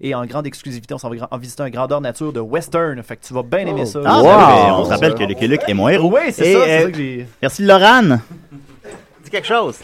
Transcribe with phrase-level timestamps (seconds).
[0.00, 3.02] Et en grande exclusivité, on s'en va en visiter un grandeur nature de western.
[3.02, 4.00] Fait que tu vas bien aimer ça.
[4.04, 4.22] Ah, là.
[4.22, 4.66] ben, Wow.
[4.66, 6.12] ben, on se rappelle que Lucky Luke est mon héros.
[6.14, 7.26] Oui, c'est ça, c'est euh, ça que j'ai.
[7.42, 8.20] Merci Laurane.
[9.24, 9.76] Dis quelque chose.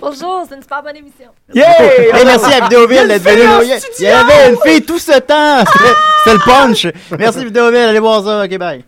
[0.00, 1.28] Bonjour, c'est une super bonne émission.
[1.54, 2.16] Yeah!
[2.16, 3.46] Hey, merci à Vidéoville d'être venu.
[3.46, 5.64] en Il y avait une fille tout ce temps.
[5.72, 5.94] C'était
[6.24, 6.86] c'était le punch.
[7.18, 7.78] Merci Vidéoville.
[7.78, 8.44] Allez voir ça.
[8.44, 8.84] Ok, bye.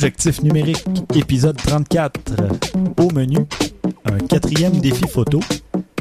[0.00, 0.82] Objectif numérique,
[1.14, 2.32] épisode 34.
[3.02, 3.36] Au menu,
[4.06, 5.40] un quatrième défi photo.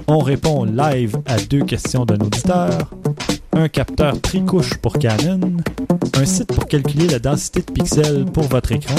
[0.07, 2.93] On répond live à deux questions d'un auditeur.
[3.51, 5.41] Un capteur tricouche pour Canon.
[6.15, 8.95] Un site pour calculer la densité de pixels pour votre écran.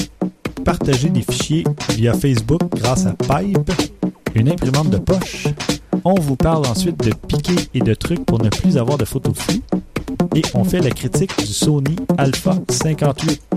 [0.66, 1.64] Partager des fichiers
[1.96, 3.72] via Facebook grâce à Pipe.
[4.34, 5.46] Une imprimante de poche.
[6.04, 9.34] On vous parle ensuite de piquets et de trucs pour ne plus avoir de photos
[9.34, 9.62] floues.
[10.36, 13.49] Et on fait la critique du Sony Alpha 58.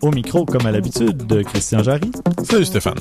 [0.00, 2.10] Au micro, comme à l'habitude, de Christian Jarry,
[2.44, 2.98] Salut Stéphane.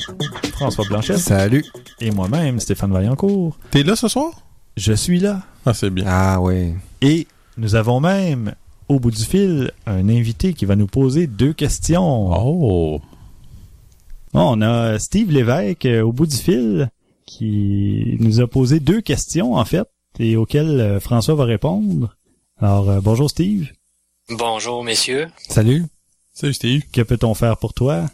[0.53, 1.63] François Blanchet Salut.
[1.99, 3.57] et moi-même, Stéphane Vaillancourt.
[3.71, 4.31] T'es là ce soir?
[4.75, 5.41] Je suis là.
[5.65, 6.05] Ah, c'est bien.
[6.07, 6.73] Ah oui.
[7.01, 7.27] Et
[7.57, 8.53] nous avons même,
[8.89, 12.31] au bout du fil, un invité qui va nous poser deux questions.
[12.31, 13.01] Oh.
[14.33, 16.89] Bon, on a Steve Lévesque euh, au bout du fil
[17.25, 19.87] qui nous a posé deux questions, en fait,
[20.19, 22.15] et auxquelles euh, François va répondre.
[22.59, 23.69] Alors, euh, bonjour Steve.
[24.29, 25.27] Bonjour messieurs.
[25.49, 25.85] Salut.
[26.33, 26.81] Salut Steve.
[26.91, 28.05] Que peut-on faire pour toi?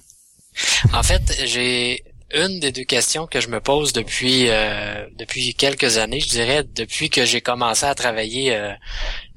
[0.93, 5.97] En fait, j'ai une des deux questions que je me pose depuis euh, depuis quelques
[5.97, 8.73] années, je dirais depuis que j'ai commencé à travailler euh,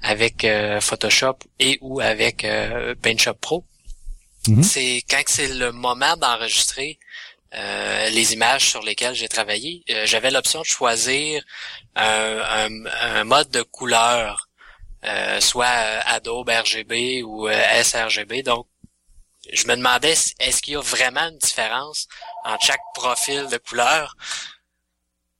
[0.07, 3.65] avec euh, Photoshop et ou avec euh, PaintShop Pro.
[4.49, 4.63] Mhm.
[4.63, 6.99] C'est quand c'est le moment d'enregistrer
[7.55, 11.43] euh, les images sur lesquelles j'ai travaillé, euh, j'avais l'option de choisir
[11.97, 12.87] un, un-
[13.21, 14.49] un mode de couleur,
[15.05, 17.49] euh, soit euh, Adobe RGB ou
[17.83, 18.43] sRGB.
[18.43, 18.67] Donc
[19.53, 22.09] je me demandais est-ce qu'il y a vraiment une différence
[22.45, 24.17] entre chaque profil de couleur?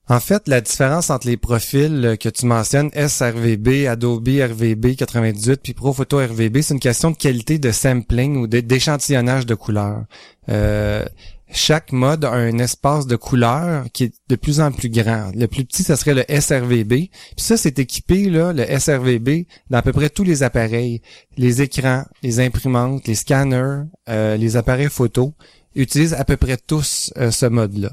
[0.09, 5.61] En fait, la différence entre les profils euh, que tu mentionnes, SRVB, Adobe RVB 98
[5.61, 10.05] puis Pro Photo RVB, c'est une question de qualité de sampling ou d'échantillonnage de couleurs.
[10.49, 11.05] Euh,
[11.51, 15.33] chaque mode a un espace de couleur qui est de plus en plus grand.
[15.35, 17.09] Le plus petit, ça serait le SRVB.
[17.09, 21.03] Puis ça, c'est équipé, là, le SRVB, dans à peu près tous les appareils.
[21.37, 25.35] Les écrans, les imprimantes, les scanners, euh, les appareils photo
[25.75, 27.91] utilisent à peu près tous ce mode-là.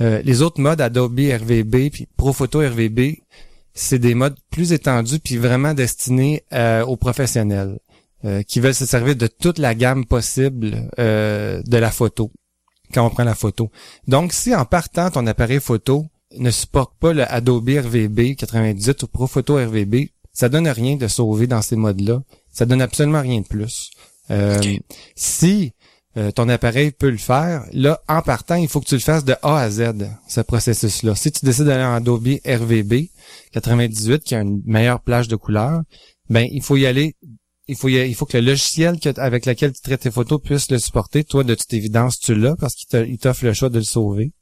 [0.00, 3.18] Euh, les autres modes, Adobe RVB puis Profoto RVB,
[3.74, 7.78] c'est des modes plus étendus puis vraiment destinés euh, aux professionnels
[8.24, 12.32] euh, qui veulent se servir de toute la gamme possible euh, de la photo
[12.92, 13.70] quand on prend la photo.
[14.06, 16.06] Donc, si en partant ton appareil photo
[16.36, 21.46] ne supporte pas le Adobe RVB 98 ou Profoto RVB, ça donne rien de sauver
[21.46, 22.22] dans ces modes-là.
[22.50, 23.90] Ça donne absolument rien de plus.
[24.30, 24.60] Euh.
[25.14, 25.72] Si
[26.18, 29.24] euh, ton appareil peut le faire, là, en partant, il faut que tu le fasses
[29.24, 29.92] de A à Z,
[30.28, 31.14] ce processus-là.
[31.14, 33.08] Si tu décides d'aller en Adobe RVB
[33.52, 35.82] 98, qui a une meilleure plage de couleurs,
[36.28, 37.14] ben, il faut y aller
[37.70, 40.40] il faut, y- il faut que le logiciel que- avec lequel tu traites tes photos
[40.42, 41.22] puisse le supporter.
[41.22, 44.32] Toi, de toute évidence, tu l'as parce qu'il t'offre le choix de le sauver.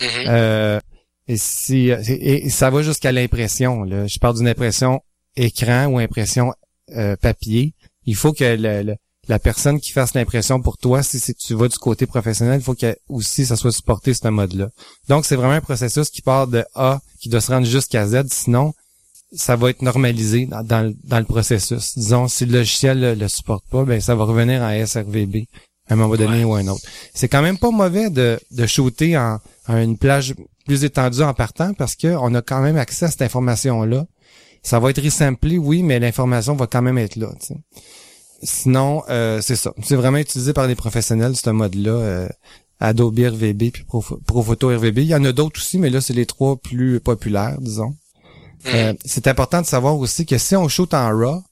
[0.00, 0.06] Mhm.
[0.28, 0.80] Euh,
[1.28, 3.84] et, si, et, et ça va jusqu'à l'impression.
[3.86, 5.02] Je parle d'une impression
[5.36, 6.54] écran ou impression
[6.96, 7.74] euh, papier.
[8.06, 8.96] Il faut que le- le-
[9.28, 12.74] la personne qui fasse l'impression pour toi, si tu vas du côté professionnel, il faut
[12.74, 14.68] que aussi ça soit supporté ce mode-là.
[15.08, 18.24] Donc, c'est vraiment un processus qui part de A, qui doit se rendre jusqu'à Z.
[18.30, 18.72] Sinon,
[19.34, 21.96] ça va être normalisé dans, le- processus.
[21.96, 25.46] Disons, si le logiciel le, le supporte pas, ben ça va revenir en SRVB
[25.88, 26.82] à un moment donné ou à un autre.
[27.14, 29.38] C'est quand même pas mauvais de, de shooter en,
[29.68, 30.34] une plage
[30.66, 34.06] plus étendue en partant parce que on a quand même accès à cette information-là.
[34.62, 37.30] Ça va être resamplé, oui, mais l'information va quand même être là.
[38.42, 39.72] Sinon, euh, c'est ça.
[39.82, 41.90] C'est vraiment utilisé par les professionnels, ce mode-là.
[41.92, 42.28] euh,
[42.80, 44.98] Adobe RVB puis Pro- Profoto RVB.
[44.98, 47.94] Il y en a d'autres aussi, mais là, c'est les trois plus populaires, disons.
[48.74, 51.42] Euh, c'est important de savoir aussi que si on shoot en RAW,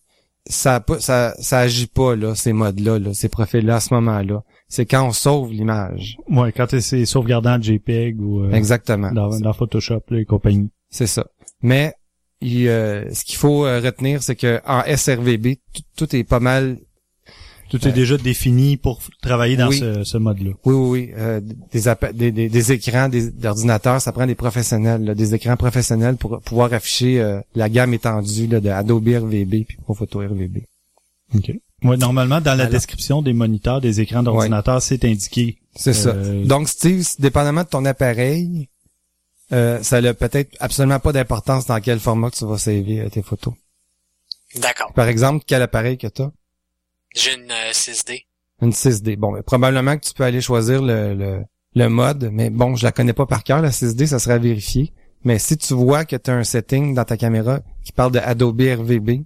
[0.48, 3.92] ça ça ça agit pas là ces modes là, là ces profils là à ce
[3.94, 4.42] moment-là.
[4.68, 6.16] C'est quand on sauve l'image.
[6.28, 9.12] Ouais, quand c'est sauvegardant en JPEG ou euh, Exactement.
[9.12, 10.70] dans, dans Photoshop là, et compagnie.
[10.90, 11.26] C'est ça.
[11.62, 11.94] Mais
[12.42, 15.56] euh, ce qu'il faut euh, retenir, c'est que en SRVB,
[15.96, 16.78] tout, est pas mal.
[17.68, 19.78] Tout est déjà défini pour travailler dans Oui.
[19.78, 20.50] ce, ce mode-là.
[20.64, 21.12] Oui, oui, oui.
[21.16, 21.40] euh,
[21.72, 21.82] des,
[22.14, 26.40] des, des, des écrans, des d'ordinateurs, ça prend des professionnels, là, des écrans professionnels pour
[26.40, 30.58] pouvoir afficher euh, la gamme étendue là, de Adobe RVB puis Profoto RVB.
[31.36, 31.52] OK.
[31.84, 32.72] Ouais, normalement, dans la Alors.
[32.72, 35.58] description des moniteurs, des écrans d'ordinateur, c'est indiqué.
[35.76, 36.10] C'est ça.
[36.10, 38.68] Euh, Donc, Steve, dépendamment de ton appareil,
[39.52, 43.08] euh, ça n'a peut-être absolument pas d'importance dans quel format que tu vas saver euh,
[43.08, 43.54] tes photos.
[44.56, 44.92] D'accord.
[44.94, 46.32] Par exemple, quel appareil que tu as?
[47.14, 48.24] J'ai une euh, 6D.
[48.62, 49.16] Une 6D.
[49.16, 51.42] Bon, mais probablement que tu peux aller choisir le, le,
[51.74, 54.38] le mode, mais bon, je la connais pas par cœur, la 6D, ça sera à
[54.38, 54.92] vérifier.
[55.24, 58.18] Mais si tu vois que tu as un setting dans ta caméra qui parle de
[58.18, 59.24] Adobe RVB,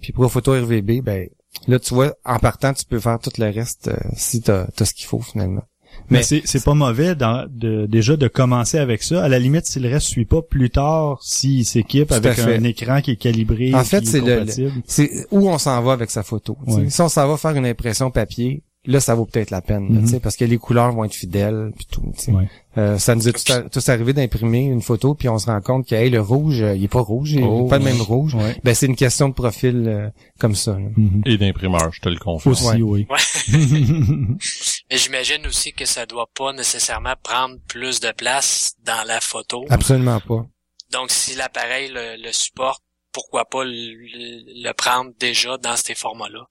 [0.00, 1.28] puis Profoto RVB, ben
[1.66, 4.66] là, tu vois, en partant, tu peux faire tout le reste euh, si tu as,
[4.76, 5.64] ce qu'il faut finalement.
[6.10, 9.22] Mais, Mais- c'est c'est pas mauvais dans, de, déjà de commencer avec ça.
[9.24, 12.56] À la limite, si le reste suit pas plus tard, s'il s'équipe avec fait.
[12.56, 14.44] un écran qui est calibré, En fait, est c'est le-
[14.86, 16.56] c'est où on s'en va avec sa photo.
[16.66, 16.78] tu sais.
[16.80, 16.90] Ouais.
[16.90, 20.06] Si on s'en va faire une impression papier, là, ça vaut peut-être la peine, Mhm.
[20.06, 22.02] sais, parce que les couleurs vont être fidèles, puis tout.
[22.16, 22.32] tu sais.
[22.32, 22.48] Ouais.
[22.78, 25.86] Euh, ça nous est tout- tous arrivé d'imprimer une photo, puis on se rend compte
[25.88, 28.00] que hey, le rouge, euh, il est pas rouge, il est Oh, pas le même
[28.00, 28.34] rouge.
[28.36, 28.56] Ouais.
[28.64, 30.08] Ben c'est une question de profil euh,
[30.38, 30.72] comme ça.
[30.72, 30.88] là.
[30.96, 31.22] Mhm.
[31.26, 32.52] Et d'imprimeur, je te le confirme.
[32.52, 33.06] Aussi, Ouais.
[33.06, 33.06] oui.
[34.90, 39.64] Mais j'imagine aussi que ça doit pas nécessairement prendre plus de place dans la photo.
[39.70, 40.44] Absolument pas.
[40.90, 42.82] Donc, si l'appareil le, le supporte,
[43.12, 46.46] pourquoi pas le, le- prendre déjà dans ces formats-là?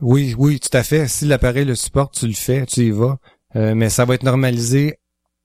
[0.00, 1.06] Oui, oui, tout à fait.
[1.08, 3.18] Si l'appareil le supporte, tu le fais, tu y vas.
[3.56, 4.98] Euh, mais ça va être normalisé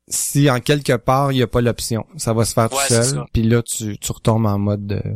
[0.08, 2.05] si en quelque part il n'y a pas l'option.
[2.17, 3.24] Ça va se faire Ouais, tout seul.
[3.34, 5.13] Puis là, tu, tu retombes en mode euh,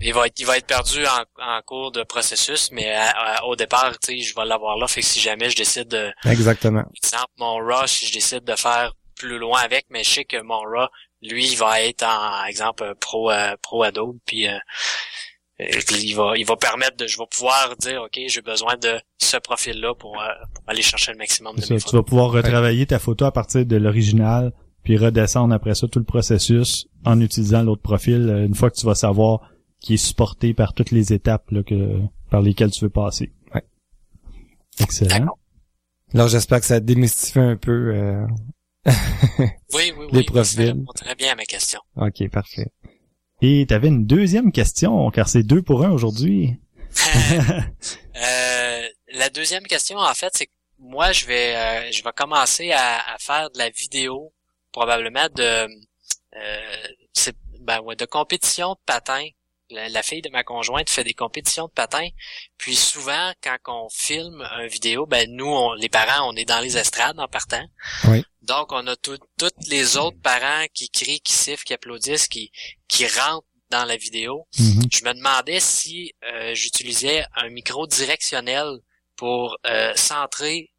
[0.00, 3.44] Il va être, il va être perdu en, en cours de processus, mais à- à-
[3.44, 4.86] au départ, tu sais, je vais l'avoir là.
[4.86, 6.84] Fait que si jamais je décide de, exactement.
[6.96, 10.40] exemple, mon RAW, si je décide de faire plus loin avec, mais je sais que
[10.42, 10.88] mon RAW,
[11.22, 14.52] lui, il va être en, exemple, pro, euh, pro Adobe, puis euh,
[15.60, 15.66] euh,
[16.00, 19.36] il va, il va permettre de, je vais pouvoir dire, ok, j'ai besoin de ce
[19.38, 21.94] profil-là pour, euh, pour aller chercher le maximum de mes ça, tu photos.
[21.94, 24.52] vas pouvoir retravailler ta photo à partir de l'original,
[24.84, 28.76] puis redescendre après ça tout le processus en utilisant l'autre profil, euh, une fois que
[28.76, 29.40] tu vas savoir
[29.80, 33.32] qui est supporté par toutes les étapes là, que, par lesquelles tu veux passer.
[33.54, 33.64] Ouais.
[34.80, 35.38] Excellent.
[36.14, 37.94] Alors j'espère que ça démystifie un peu.
[37.94, 38.26] euh,
[39.74, 40.08] Oui, oui, oui.
[40.12, 40.60] Les Ça profils.
[40.60, 41.80] répond très bien à ma question.
[41.96, 42.68] Ok, parfait.
[43.40, 46.56] Et tu avais une deuxième question, car c'est deux pour un aujourd'hui.
[48.20, 48.82] Euh,
[49.12, 52.96] la deuxième question, en fait, c'est que moi, je vais, euh, je vais commencer à,
[53.14, 54.32] à faire de la vidéo,
[54.72, 55.68] probablement de,
[56.36, 59.22] euh, c'est, ben ouais, de compétition de patin
[59.70, 62.08] la, la fille de ma conjointe fait des compétitions de patins.
[62.56, 66.60] Puis souvent, quand on filme un vidéo, ben nous, on, les parents, on est dans
[66.60, 67.64] les estrades en partant.
[68.08, 68.22] Oui.
[68.42, 69.18] Donc, on a tous
[69.68, 72.50] les autres parents qui crient, qui sifflent, qui applaudissent, qui,
[72.88, 74.46] qui rentrent dans la vidéo.
[74.58, 74.82] Mhm.
[74.90, 78.78] Je me demandais si euh, j'utilisais un micro directionnel
[79.16, 80.70] pour euh, centrer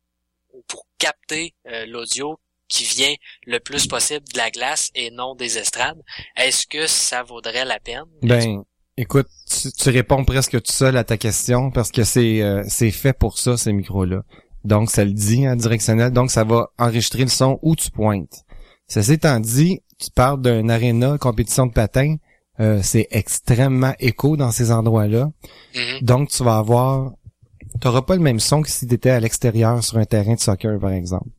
[0.54, 3.14] ou pour capter euh, l'audio qui vient
[3.46, 6.02] le plus possible de la glace et non des estrades.
[6.36, 8.06] Est-ce que ça vaudrait la peine?
[8.22, 8.64] Ben,
[9.00, 12.92] écoute, tu, tu réponds presque tout seul à ta question parce que c'est euh, c'est
[12.92, 14.24] fait pour ça ces micros-là.
[14.66, 18.44] Donc ça le dit en directionnel, donc ça va enregistrer le son où tu pointes.
[18.88, 22.18] Ceci étant dit, tu parles d'un aréna compétition de patin,
[22.60, 25.32] euh, c'est extrêmement écho dans ces endroits-là.
[25.76, 26.02] Mhm.
[26.02, 27.14] Donc tu vas avoir
[27.80, 30.40] t'auras pas le même son que si tu étais à l'extérieur sur un terrain de
[30.40, 31.30] soccer par exemple.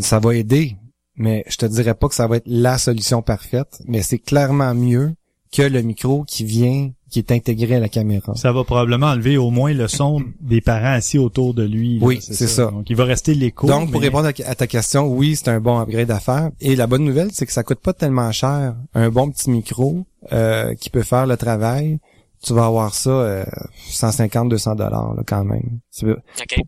[0.00, 0.76] Ça va aider,
[1.14, 4.74] mais je te dirais pas que ça va être la solution parfaite, mais c'est clairement
[4.74, 5.14] mieux
[5.52, 8.34] que le micro qui vient qui est intégré à la caméra.
[8.34, 11.98] Ça va probablement enlever au moins le son des parents assis autour de lui.
[11.98, 12.66] là, Oui, c'est ça.
[12.66, 13.66] Donc, il va rester l'écho.
[13.66, 16.50] Donc, pour répondre à ta question, oui, c'est un bon upgrade à faire.
[16.60, 18.76] Et la bonne nouvelle, c'est que ça coûte pas tellement cher.
[18.94, 21.98] Un bon petit micro euh, qui peut faire le travail,
[22.42, 23.44] tu vas avoir ça euh,
[23.90, 25.80] 150-200 dollars quand même.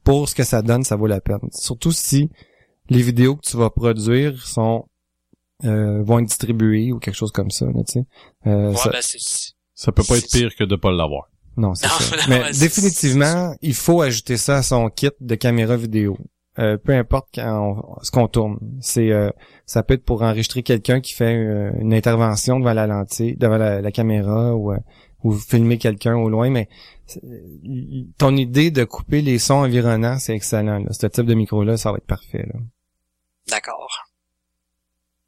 [0.04, 1.38] Pour ce que ça donne, ça vaut la peine.
[1.52, 2.30] Surtout si
[2.88, 4.86] les vidéos que tu vas produire sont
[5.64, 7.66] euh, vont être distribuées ou quelque chose comme ça.
[7.66, 8.04] Là, tu sais.
[8.46, 9.00] Euh, Ouais, ça- ben,
[9.74, 11.30] Ça peut pas être pire que de pas l'avoir.
[11.56, 12.16] non, c'est ça.
[12.16, 16.16] non, Mais définitivement, il faut ajouter ça à son kit de caméra vidéo.
[16.58, 17.60] Euh, peu importe quand
[17.98, 18.58] on- ce qu'on tourne.
[18.80, 19.30] C'est euh,
[19.66, 23.56] ça peut être pour enregistrer quelqu'un qui fait euh, une intervention devant la lentille, devant
[23.56, 24.78] la, la caméra ou euh,
[25.22, 26.68] ou filmer quelqu'un au loin, mais
[28.18, 30.78] ton idée de couper les sons environnants, c'est excellent.
[30.78, 30.92] Là.
[30.92, 32.46] Ce type de micro-là, ça va être parfait.
[32.52, 32.58] Là.
[33.50, 33.88] D'accord.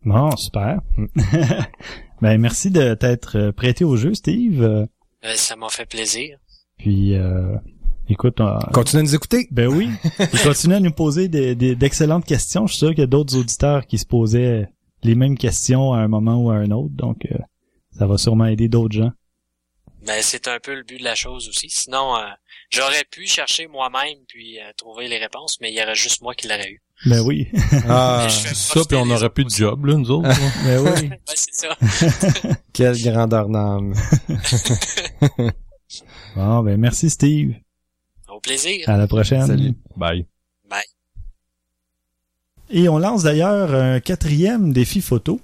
[0.04, 0.80] Bon, super.
[2.20, 4.62] Ben, merci de t'être euh, prêté au jeu, Steve.
[4.62, 4.86] Euh,
[5.34, 6.38] ça m'a fait plaisir.
[6.78, 7.56] Puis, euh,
[8.08, 9.48] écoute, euh, Continue à nous écouter.
[9.50, 9.88] ben oui,
[10.32, 12.68] il continue à nous poser d'excellentes questions.
[12.68, 14.68] Je suis sûr qu'il y a d'autres auditeurs qui se posaient
[15.02, 17.38] les mêmes questions à un moment ou à un autre, donc euh,
[17.90, 19.10] ça va sûrement aider d'autres gens.
[20.06, 21.70] Ben, c'est un peu le but de la chose aussi.
[21.70, 22.26] Sinon, euh,
[22.70, 26.34] j'aurais pu chercher moi-même puis euh, trouver les réponses, mais il y aurait juste moi
[26.34, 26.82] qui l'aurais eu.
[27.04, 27.48] Ben oui,
[27.88, 30.28] Ah, Ça, puis on profiter aurait les plus de job, là, nous autres.
[30.64, 31.08] ben oui.
[31.08, 31.76] Ouais, c'est ça.
[32.72, 33.94] quelle grandeur d'âme.
[36.36, 37.54] Bon, ben merci Steve.
[38.34, 38.88] Au plaisir.
[38.88, 39.46] À la prochaine.
[39.46, 39.74] Salut.
[39.96, 40.26] Bye.
[40.70, 40.80] Bye.
[42.70, 45.40] Et on lance d'ailleurs un quatrième défi photo.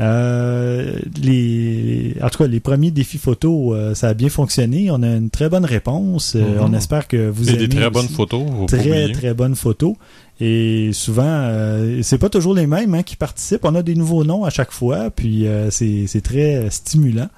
[0.00, 4.90] Euh, les, en tout cas, les premiers défis photo, euh, ça a bien fonctionné.
[4.90, 6.34] On a une très bonne réponse.
[6.34, 6.60] Euh, Mhm.
[6.62, 7.90] On espère que vous Et aimez des très aussi.
[7.92, 9.94] bonnes photos, Très, très bonnes photos.
[10.40, 13.64] Et souvent, euh, c'est pas toujours les mêmes hein, qui participent.
[13.64, 17.28] On a des nouveaux noms à chaque fois, puis euh, c'est c'est très stimulant.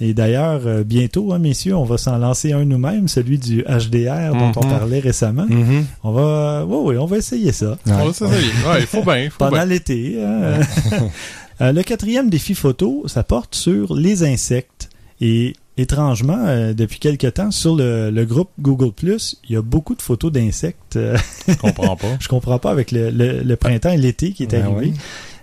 [0.00, 4.32] Et d'ailleurs, euh, bientôt, hein, messieurs, on va s'en lancer un nous-mêmes, celui du HDR
[4.34, 4.70] dont on Mhm.
[4.70, 5.46] parlait récemment.
[5.48, 5.84] Mhm.
[6.02, 8.50] On va, oui, oui, on va essayer ça On va s'essayer.
[8.66, 10.16] Ouais, il faut bien, faut pendant l'été.
[10.24, 10.60] hein.
[11.60, 14.88] Euh, le quatrième défi photo, ça porte sur les insectes.
[15.20, 19.94] Et étrangement, euh, depuis quelque temps, sur le, le groupe Google+, il y a beaucoup
[19.94, 20.96] de photos d'insectes.
[20.96, 21.16] Euh,
[21.48, 22.08] Je comprends pas.
[22.20, 24.92] je comprends pas avec le, le- le printemps et l'été qui est Ben arrivé.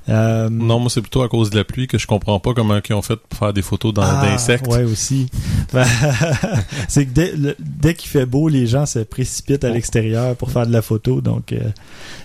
[0.09, 2.79] Euh, Non, moi, c'est plutôt à cause de la pluie que je comprends pas comment
[2.87, 4.67] ils ont fait pour faire des photos ah, d'insectes.
[4.67, 5.29] Ouais, aussi.
[6.87, 10.65] C'est que dès, dès qu'il fait beau, les gens se précipitent à l'extérieur pour faire
[10.65, 11.21] de la photo.
[11.21, 11.59] Donc, euh,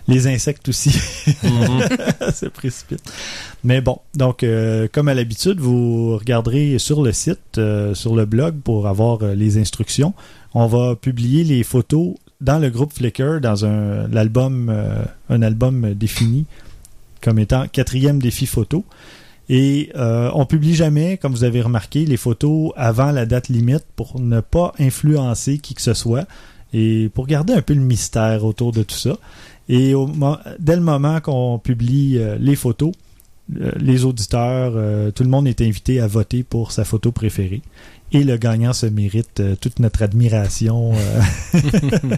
[0.08, 0.98] les insectes aussi.
[1.42, 1.82] Mhm.
[2.34, 3.02] se précipite.
[3.62, 7.60] Mais bon, donc euh, comme à l'habitude, vous regarderez sur le site,
[7.94, 10.14] sur le blog pour avoir les instructions.
[10.54, 14.72] On va publier les photos dans le groupe Flickr dans un l'album
[15.30, 16.44] un album défini
[17.24, 18.84] comme étant quatrième défi photo.
[19.48, 23.84] Et euh, on publie jamais, comme vous avez remarqué, les photos avant la date limite
[23.96, 26.26] pour ne pas influencer qui que ce soit
[26.72, 29.16] et pour garder un peu le mystère autour de tout ça.
[29.68, 29.94] Et
[30.58, 32.92] dès le moment qu'on publie euh, les photos,
[33.60, 34.72] euh, les auditeurs,
[35.14, 37.62] tout le monde est invité à voter pour sa photo préférée.
[38.14, 41.58] Et le gagnant se mérite euh, toute notre admiration euh,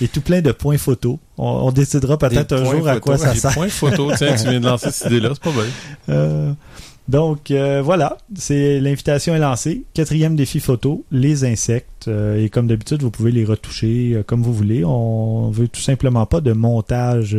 [0.00, 1.18] et tout plein de points photos.
[1.36, 3.52] On, on décidera peut-être Des un jour à quoi ça Les sert.
[3.52, 5.64] points photos, tiens, tu viens de lancer cette idée-là, c'est pas bien.
[6.10, 6.52] Euh,
[7.08, 9.84] donc voilà, c'est l'invitation est lancée.
[9.94, 12.08] Quatrième défi photo, les insectes.
[12.08, 14.84] Et comme d'habitude, vous pouvez les retoucher comme vous voulez.
[14.84, 17.36] On veut tout simplement pas de montage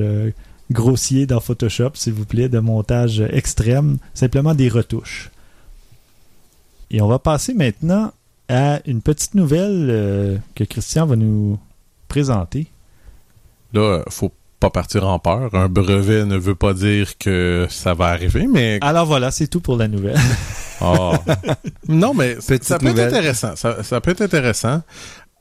[0.71, 5.31] grossier dans Photoshop, s'il vous plaît, de montage extrême, simplement des retouches.
[6.91, 8.11] Et on va passer maintenant
[8.49, 11.59] à une petite nouvelle euh, que Christian va nous
[12.07, 12.67] présenter.
[13.73, 15.53] Là, faut pas partir en peur.
[15.53, 19.59] Un brevet ne veut pas dire que ça va arriver, mais Alors voilà, c'est tout
[19.61, 20.17] pour la nouvelle.
[20.79, 21.19] Ah.
[21.87, 23.07] non, mais Petite ça peut nouvelle.
[23.07, 23.55] être intéressant.
[23.55, 24.83] Ça, ça peut être intéressant.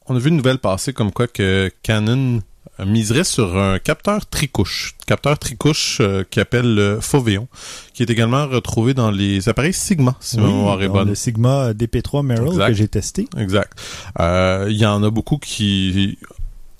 [0.06, 2.40] On a vu une nouvelle passer comme quoi que Canon
[2.84, 4.94] miserait sur un capteur tricouche.
[5.06, 7.48] Capteur tricouche euh, qui appelle le Foveon,
[7.94, 11.08] qui est également retrouvé dans les appareils Sigma, si ma Oui, mémoire est dans bonne.
[11.08, 12.66] le Sigma DP3 Merrill Exact.
[12.68, 13.28] que j'ai testé.
[13.38, 13.72] Exact.
[14.20, 16.18] Euh, Il y en a beaucoup qui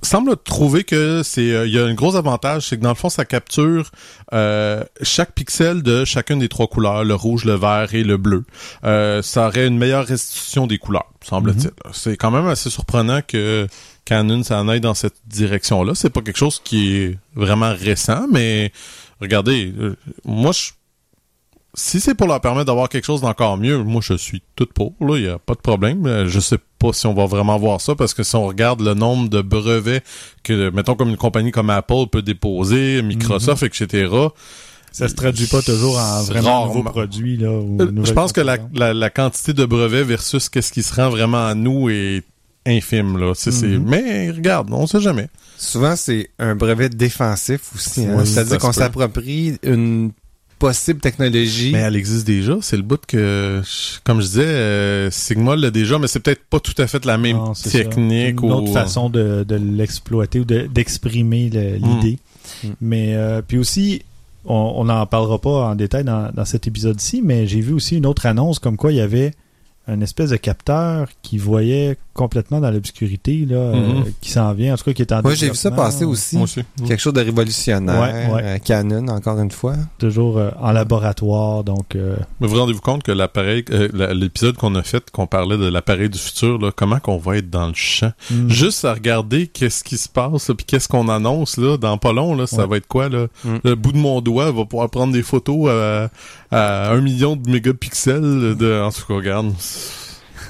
[0.03, 2.95] semblent trouver que c'est euh, il y a un gros avantage, c'est que dans le
[2.95, 3.91] fond ça capture
[4.35, 8.45] euh, chaque pixel de chacune des trois couleurs, le rouge, le vert et le bleu.
[8.85, 11.71] Euh, ça aurait une meilleure restitution des couleurs, semble-t-il.
[11.93, 13.67] C'est quand même assez surprenant que
[14.07, 15.95] Canon s'en aille dans cette direction-là.
[15.95, 18.73] C'est pas quelque chose qui est vraiment récent, mais
[19.21, 20.71] regardez, euh, moi je
[21.79, 24.95] si c'est pour leur permettre d'avoir quelque chose d'encore mieux, moi je suis tout pour,
[24.99, 26.07] là, il n'y a pas de problème.
[26.07, 28.81] Euh, Je sais pas si on va vraiment voir ça, parce que si on regarde
[28.81, 30.03] le nombre de brevets
[30.43, 34.09] que, mettons, comme une compagnie comme Apple peut déposer, Microsoft, etc.,
[34.91, 36.75] Ça se traduit pas toujours en vraiment rarement.
[36.75, 37.37] nouveaux produits.
[37.37, 38.57] Là, ou euh, je pense que la,
[38.95, 42.23] la quantité de brevets versus qu'est-ce qui se rend vraiment à nous est
[42.67, 43.33] infime, là.
[43.35, 43.85] C'est, c'est- Mhm.
[43.89, 45.29] Mais regarde, on sait jamais.
[45.59, 48.05] Souvent, c'est un brevet défensif aussi.
[48.05, 48.15] hein.
[48.19, 50.11] Oui, C'est-à-dire ça qu'on s'approprie une
[50.59, 51.71] possible technologie.
[51.73, 52.57] Mais elle existe déjà.
[52.63, 56.45] C'est le bout que, je- comme je disais, euh, Sigma l'a déjà, mais c'est peut-être
[56.49, 57.79] pas tout à fait la même Non, c'est ça.
[57.79, 62.19] technique Une ou autre façon de, de l'exploiter ou de- d'exprimer le- l'idée.
[62.65, 62.69] Mm.
[62.81, 64.03] Mais euh, puis aussi,
[64.47, 67.97] on on n'en parlera pas en détail dans, dans cet épisode-ci, mais j'ai vu aussi
[67.97, 69.33] une autre annonce comme quoi il y avait
[69.89, 74.05] un espèce de capteur qui voyait complètement dans l'obscurité, là, euh, Mhm.
[74.21, 76.37] qui s'en vient, en tout cas qui est en Moi, j'ai vu ça passer aussi.
[76.37, 76.63] Moi aussi.
[76.87, 78.01] Quelque chose de révolutionnaire.
[78.01, 78.43] Ouais, ouais.
[78.43, 79.75] euh, Canon, encore une fois.
[79.99, 84.57] Toujours euh, en laboratoire, donc euh, Mais vous rendez-vous compte que l'appareil, euh, la- l'épisode
[84.57, 87.69] qu'on a fait, qu'on parlait de l'appareil du futur, là, comment qu'on va être dans
[87.69, 88.13] le champ?
[88.31, 91.99] mm, Juste à regarder qu'est-ce qui se passe, là, puis qu'est-ce qu'on annonce là, dans
[91.99, 92.67] pas long, là, ça Ouais.
[92.67, 93.27] va être quoi là?
[93.45, 93.57] Mm.
[93.63, 96.11] Le bout de mon doigt va pouvoir prendre des photos à,
[96.51, 98.57] à un million de mégapixels.
[98.57, 99.53] De, en tout cas, regarde.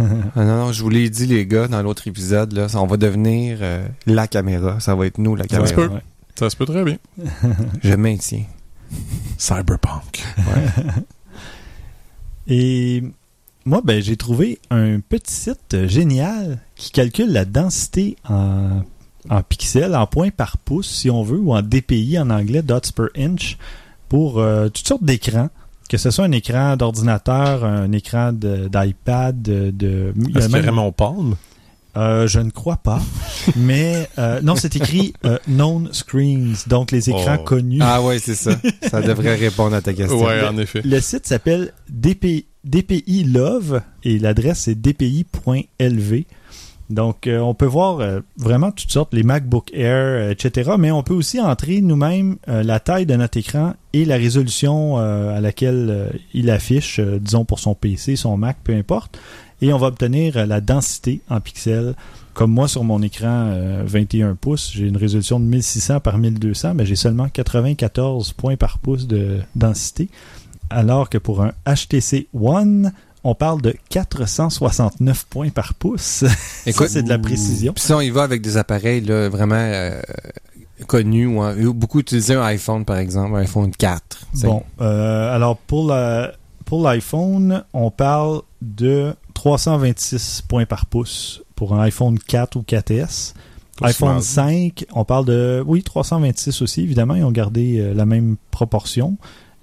[0.00, 2.97] Ah non, non, je vous l'ai dit, les gars, dans l'autre épisode, là, on va
[2.97, 4.81] devenir euh, la caméra.
[4.81, 5.69] Ça va être nous, la Ça caméra.
[5.69, 5.87] se peut.
[5.88, 6.03] ouais.
[6.38, 6.99] Ça se peut très bien.
[7.83, 8.45] Je maintiens.
[9.38, 10.23] Cyberpunk.
[12.47, 13.03] Et
[13.65, 18.82] moi, ben, j'ai trouvé un petit site génial qui calcule la densité en,
[19.28, 22.80] en pixels, en points par pouce, si on veut, ou en DPI en anglais, dots
[22.95, 23.59] per inch,
[24.09, 25.49] pour euh, toutes sortes d'écrans.
[25.88, 31.36] Que ce soit un écran d'ordinateur, un écran d'iPad, de, Est-ce mon palme?
[31.96, 33.00] euh, je ne crois pas.
[33.56, 37.44] Mais euh, non, c'est écrit euh, known screens, donc les écrans Oh.
[37.44, 37.78] connus.
[37.80, 38.52] Ah ouais, c'est ça.
[38.90, 40.22] ça devrait répondre à ta question.
[40.22, 40.82] Ouais, en effet.
[40.84, 46.25] Le site s'appelle DP, DPI Love et l'adresse c'est dpi.lv.
[46.88, 50.72] Donc, euh, on peut voir euh, vraiment toutes sortes, les MacBook Air, euh, etc.
[50.78, 55.40] Mais on peut aussi entrer nous-mêmes la taille de notre écran et la résolution à
[55.40, 59.18] laquelle il affiche, disons pour son PC, son Mac, peu importe.
[59.62, 61.94] Et on va obtenir la densité en pixels.
[62.36, 66.75] Comme moi sur mon écran euh, 21 pouces, j'ai une résolution de 1600 par 1200,
[66.75, 70.10] mais j'ai seulement 94 points par pouce de densité.
[70.68, 72.92] Alors que pour un HTC One,
[73.26, 76.25] on parle de 469 points par pouce.
[76.67, 77.73] Écoute, Ça, c'est de la précision.
[77.73, 80.00] Puis si on y va avec des appareils là, vraiment euh,
[80.86, 84.02] connus, ou beaucoup utilisés un iPhone, par exemple, un iPhone 4.
[84.32, 84.47] tu sais.
[84.47, 86.34] Bon, euh, alors pour la
[86.65, 93.34] pour l'iPhone, on parle de 326 points par pouce pour un iPhone 4 ou 4S.
[93.78, 94.23] Pas si iPhone mal.
[94.23, 99.17] 5, on parle de oui 326 aussi évidemment, ils ont gardé euh, la même proportion.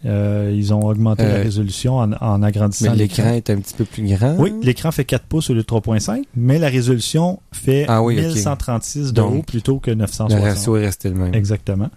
[0.05, 3.73] Euh, ils ont augmenté la Euh, résolution en, en agrandissant Mais l'écran est un petit
[3.73, 4.35] peu plus grand.
[4.37, 8.19] Oui, l'écran fait 4 pouces au lieu de 3.5, mais la résolution fait Ah oui,
[8.19, 8.25] ok.
[8.35, 10.43] 1136 de Donc, haut plutôt que Le 960.
[10.43, 11.33] ratio est resté le même.
[11.33, 11.89] Exactement.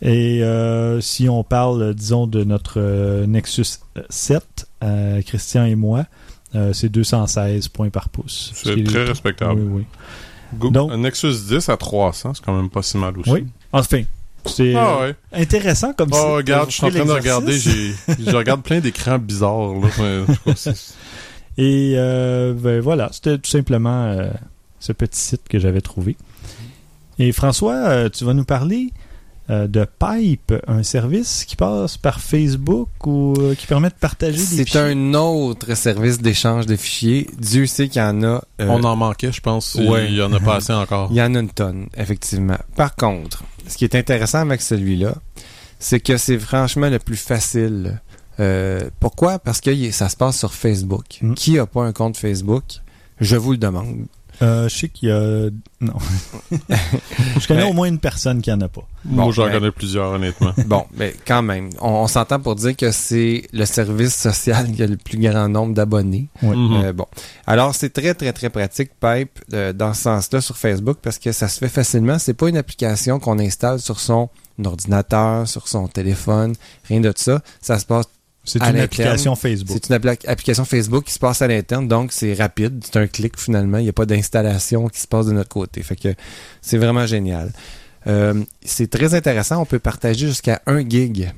[0.00, 3.66] Et euh, si on parle, disons, de notre euh, Nexus
[4.08, 6.06] 7, euh, Christian et moi,
[6.54, 8.50] euh, c'est 216 points par pouce.
[8.54, 9.60] C'est Ce qui est- très respectable.
[9.60, 9.84] Oui, oui.
[10.58, 13.30] Google- Donc- un Nexus 10 à 300, c'est quand même pas si mal aussi.
[13.30, 13.46] Oui.
[13.72, 14.02] Enfin,
[14.46, 15.14] c'est Ah euh, ouais.
[15.42, 16.24] intéressant comme Oh, site.
[16.26, 20.54] regarde, Vous je suis en train de regarder, je regarde plein d'écrans bizarres, là.
[20.56, 20.94] C'est-
[21.58, 24.30] Et euh, ben, voilà, c'était tout simplement euh,
[24.80, 26.16] ce petit site que j'avais trouvé.
[27.18, 28.90] Et François, euh, tu vas nous parler
[29.48, 34.64] de Pipe, un service qui passe par Facebook ou qui permet de partager des C'est
[34.64, 34.80] fichiers?
[34.80, 37.28] un autre service d'échange de fichiers.
[37.38, 38.26] Dieu sait qu'il y en a.
[38.62, 39.74] euh, On en manquait, je pense.
[39.74, 40.06] ouais.
[40.08, 41.08] Il y en a pas assez encore.
[41.10, 42.56] Il y en a une tonne, effectivement.
[42.76, 45.14] Par contre, ce qui est intéressant avec celui-là,
[45.78, 48.00] c'est que c'est franchement le plus facile.
[48.40, 49.38] Euh, pourquoi?
[49.38, 51.18] Parce que ça se passe sur Facebook.
[51.20, 51.34] Mm.
[51.34, 52.64] Qui a pas un compte Facebook?
[53.20, 54.06] Je vous le demande.
[54.40, 55.50] Euh, je sais qu'il y a...
[55.80, 55.94] Non.
[57.38, 58.82] je connais au moins une personne qui en a pas.
[59.04, 60.52] Moi, Bon, j'en ben- connais plusieurs, honnêtement.
[60.66, 64.82] Bon, mais quand même, on, on s'entend pour dire que c'est le service social qui
[64.82, 66.28] a le plus grand nombre d'abonnés.
[66.42, 66.56] Oui.
[66.56, 66.84] Mhm.
[66.84, 67.06] Euh, bon.
[67.46, 71.32] Alors, c'est très, très, très pratique, Pipe, euh, dans ce sens-là sur Facebook, parce que
[71.32, 72.18] ça se fait facilement.
[72.18, 74.28] C'est pas une application qu'on installe sur son
[74.64, 76.54] ordinateur, sur son téléphone,
[76.88, 77.40] rien de ça.
[77.60, 78.06] Ça se passe,
[78.44, 79.78] C'est une application Facebook.
[79.82, 83.06] c'est une appli- application Facebook qui se passe à l'interne, donc c'est rapide, c'est un
[83.06, 83.78] clic finalement.
[83.78, 85.82] Il n'y a pas d'installation qui se passe de notre côté.
[85.82, 86.14] Fait que
[86.60, 87.52] c'est vraiment génial.
[88.08, 89.62] Euh, c'est très intéressant.
[89.62, 91.30] On peut partager jusqu'à 1 gig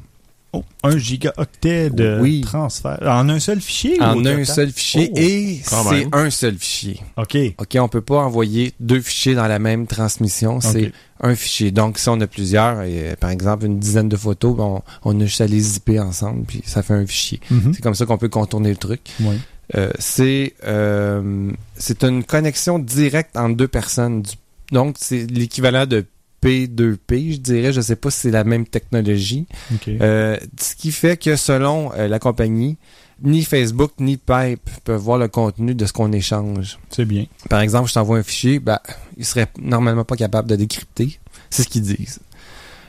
[0.55, 2.41] Oh, un gigaoctet de Oui.
[2.43, 2.99] transfert.
[3.03, 3.99] En un seul fichier?
[3.99, 7.01] ou en un seul fichier Oh, et c'est un seul fichier.
[7.17, 7.37] OK.
[7.59, 10.61] OK, on peut pas envoyer deux fichiers dans la même transmission.
[10.61, 11.71] C'est un fichier.
[11.71, 15.21] Donc, si on a plusieurs, et, euh, par exemple une dizaine de photos, on, on
[15.21, 17.41] a juste à les zipper ensemble, puis ça fait un fichier.
[17.51, 17.73] Mhm.
[17.75, 19.01] C'est comme ça qu'on peut contourner le truc.
[19.21, 19.37] Oui.
[19.77, 24.23] Euh, c'est euh, c'est une connexion directe entre deux personnes.
[24.23, 24.33] Du-
[24.73, 26.05] donc, c'est l'équivalent de
[26.45, 27.73] P2P, je dirais.
[27.73, 29.47] Je sais pas si c'est la même technologie.
[29.89, 32.77] Euh, ce qui fait que selon euh, la compagnie,
[33.23, 36.79] ni Facebook ni Pipe peuvent voir le contenu de ce qu'on échange.
[36.91, 37.27] C'est bien.
[37.49, 38.79] Par exemple, je t'envoie un fichier, ben,
[39.17, 41.19] ils seraient normalement pas capables de décrypter.
[41.51, 42.21] C'est ce qu'ils disent.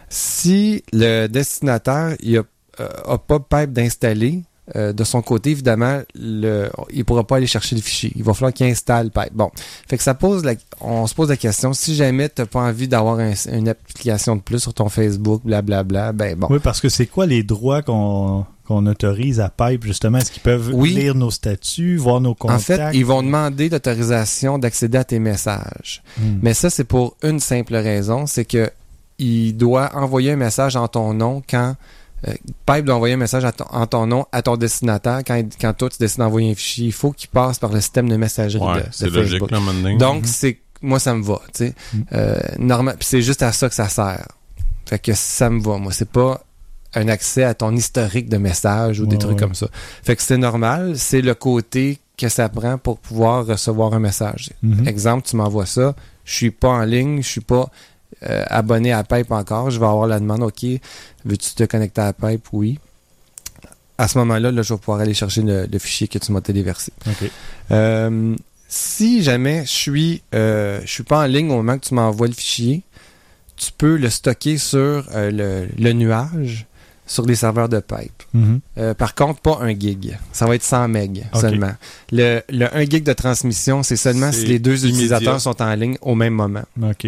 [0.10, 2.44] Si le destinataire il a,
[2.80, 4.44] euh, pas pipe d'installer,
[4.76, 8.12] euh, de son côté, évidemment, le, il pourra pas aller chercher le fichier.
[8.16, 9.34] Il va falloir qu'il installe pipe.
[9.34, 9.52] Bon.
[9.88, 12.88] Fait que ça pose la, on se pose la question, si jamais t'as pas envie
[12.88, 16.48] d'avoir un- une application de plus sur ton Facebook, blablabla, ben bon.
[16.50, 20.18] Oui, parce que c'est quoi les droits qu'on qu'on autorise à Pipe, justement?
[20.18, 20.96] Est-ce qu'ils peuvent Oui.
[20.96, 22.62] lire nos statuts, voir nos En contacts?
[22.64, 26.02] fait, ils vont demander l'autorisation d'accéder à tes messages.
[26.18, 26.40] Hmm.
[26.42, 28.72] Mais ça, c'est pour une simple raison, c'est que
[29.20, 31.76] il doit envoyer un message en ton nom quand
[32.28, 32.34] euh,
[32.66, 35.74] Pipe doit envoyer un message à ton- en ton nom à ton destinataire quand, quand
[35.74, 36.88] toi tu décides d'envoyer un fichier.
[36.88, 39.52] Il faut qu'il passe par le système de messagerie Ouais, de, de c'est logique, Facebook.
[39.52, 39.98] là, maintenant.
[39.98, 40.26] Donc Mhm.
[40.26, 41.74] c'est moi ça me va, tu sais.
[41.94, 42.06] Mhm.
[42.14, 44.28] Euh, normal, puis c'est juste à ça que ça sert.
[44.86, 45.78] Fait que ça me va.
[45.78, 46.44] Moi, c'est pas
[46.94, 49.40] un accès à ton historique de messages ou des trucs ouais.
[49.40, 49.68] comme ça.
[50.04, 50.94] Fait que c'est normal.
[50.98, 54.52] C'est le côté que ça prend pour pouvoir recevoir un message.
[54.62, 54.88] Mhm.
[54.88, 57.70] Exemple, tu m'envoies ça, je suis pas en ligne, je suis pas
[58.30, 60.64] euh, abonné à Pipe encore, je vais avoir la demande, OK,
[61.26, 62.46] veux-tu te connecter à Pipe?
[62.54, 62.80] Oui.
[63.98, 66.42] À ce moment-là, là, je vais pouvoir aller chercher le, le fichier que tu m'as
[66.42, 66.92] téléversé.
[67.08, 67.30] OK.
[67.72, 68.36] Euh,
[68.68, 72.28] si jamais je suis euh, je suis pas en ligne au moment que tu m'envoies
[72.28, 72.82] le fichier,
[73.56, 76.66] tu peux le stocker sur le, le nuage
[77.08, 78.24] sur les serveurs de Pipe.
[78.34, 78.60] Mhm.
[78.80, 80.18] Euh, par contre, pas un gig.
[80.34, 81.40] Ça va être 100 meg Ok.
[81.42, 81.72] seulement.
[82.12, 84.90] Le, le 1 gig de transmission, c'est seulement si les deux immédiat.
[84.90, 86.64] utilisateurs sont en ligne au même moment.
[86.82, 87.08] OK.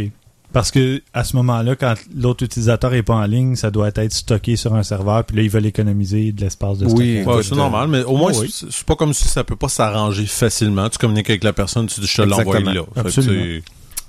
[0.54, 4.14] Parce que à ce moment-là, quand l'autre utilisateur est pas en ligne, ça doit être
[4.14, 7.08] stocké sur un serveur, puis là, ils veulent économiser de l'espace de Oui, stockage.
[7.08, 8.50] Ouais, écoute, c'est euh, normal, mais au moins, oh oui.
[8.52, 10.90] c'est pas comme si ça peut pas s'arranger facilement.
[10.90, 12.82] Tu communiques avec la personne, tu dis je te l'envoie là.
[12.96, 13.60] Absolument.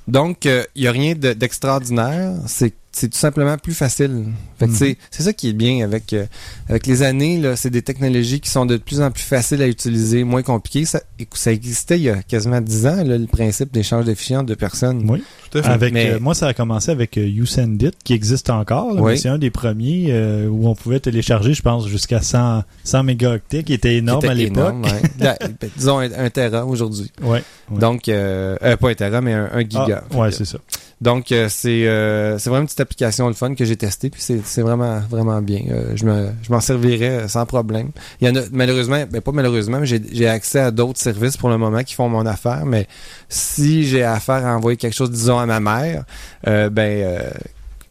[0.07, 2.33] Donc, il n'y a rien de- d'extraordinaire.
[2.46, 4.24] c'est c'est tout simplement plus facile.
[4.59, 4.77] Fait que Mhm.
[4.77, 6.27] c'est- c'est ça qui est bien avec, euh,
[6.68, 7.38] avec les années.
[7.38, 10.85] là, C'est des technologies qui sont de plus en plus faciles à utiliser, moins compliquées.
[10.85, 11.01] Ça,
[11.53, 14.57] existait il y a quasiment 10 ans, là, le principe d'échange de fichiers entre deux
[14.57, 15.05] personnes.
[15.09, 15.22] Oui.
[15.51, 15.68] Tout à fait.
[15.68, 18.94] Avec, Mais- euh, moi, ça a commencé avec euh, YouSendIt, qui existe encore.
[18.94, 19.12] là, Oui.
[19.12, 23.03] mais C'est un des premiers euh, où on pouvait télécharger, je pense, jusqu'à 100, 100
[23.03, 24.74] mégaoctets, qui était Qui énorme était à l'époque.
[24.85, 25.03] ouais.
[25.18, 25.37] Ben,
[25.77, 27.11] disons un, un Tera aujourd'hui.
[27.22, 27.42] Ouais.
[27.70, 27.79] Ouais.
[27.81, 30.05] Donc, euh, euh, pas un Tera, mais un, un giga.
[30.12, 30.59] Ah, ouais, c'est ça.
[31.00, 34.20] Donc, euh, c'est euh, c'est vraiment une petite application le fun que j'ai testée, puis
[34.20, 35.61] c'est c'est vraiment vraiment bien.
[35.70, 37.90] Euh, je me je m'en servirais sans problème.
[38.20, 41.37] Il y en a malheureusement, ben pas malheureusement, mais j'ai j'ai accès à d'autres services
[41.37, 42.66] pour le moment qui font mon affaire.
[42.66, 42.88] Mais
[43.28, 46.04] si j'ai affaire à envoyer quelque chose, disons à ma mère,
[46.48, 47.30] euh, ben euh,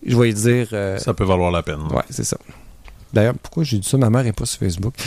[0.05, 0.67] je vais lui dire.
[0.73, 1.79] euh, Ça peut valoir la peine.
[1.93, 2.37] ouais, c'est ça.
[3.13, 3.97] D'ailleurs, pourquoi j'ai dit ça?
[3.97, 4.93] Ma mère est pas sur Facebook.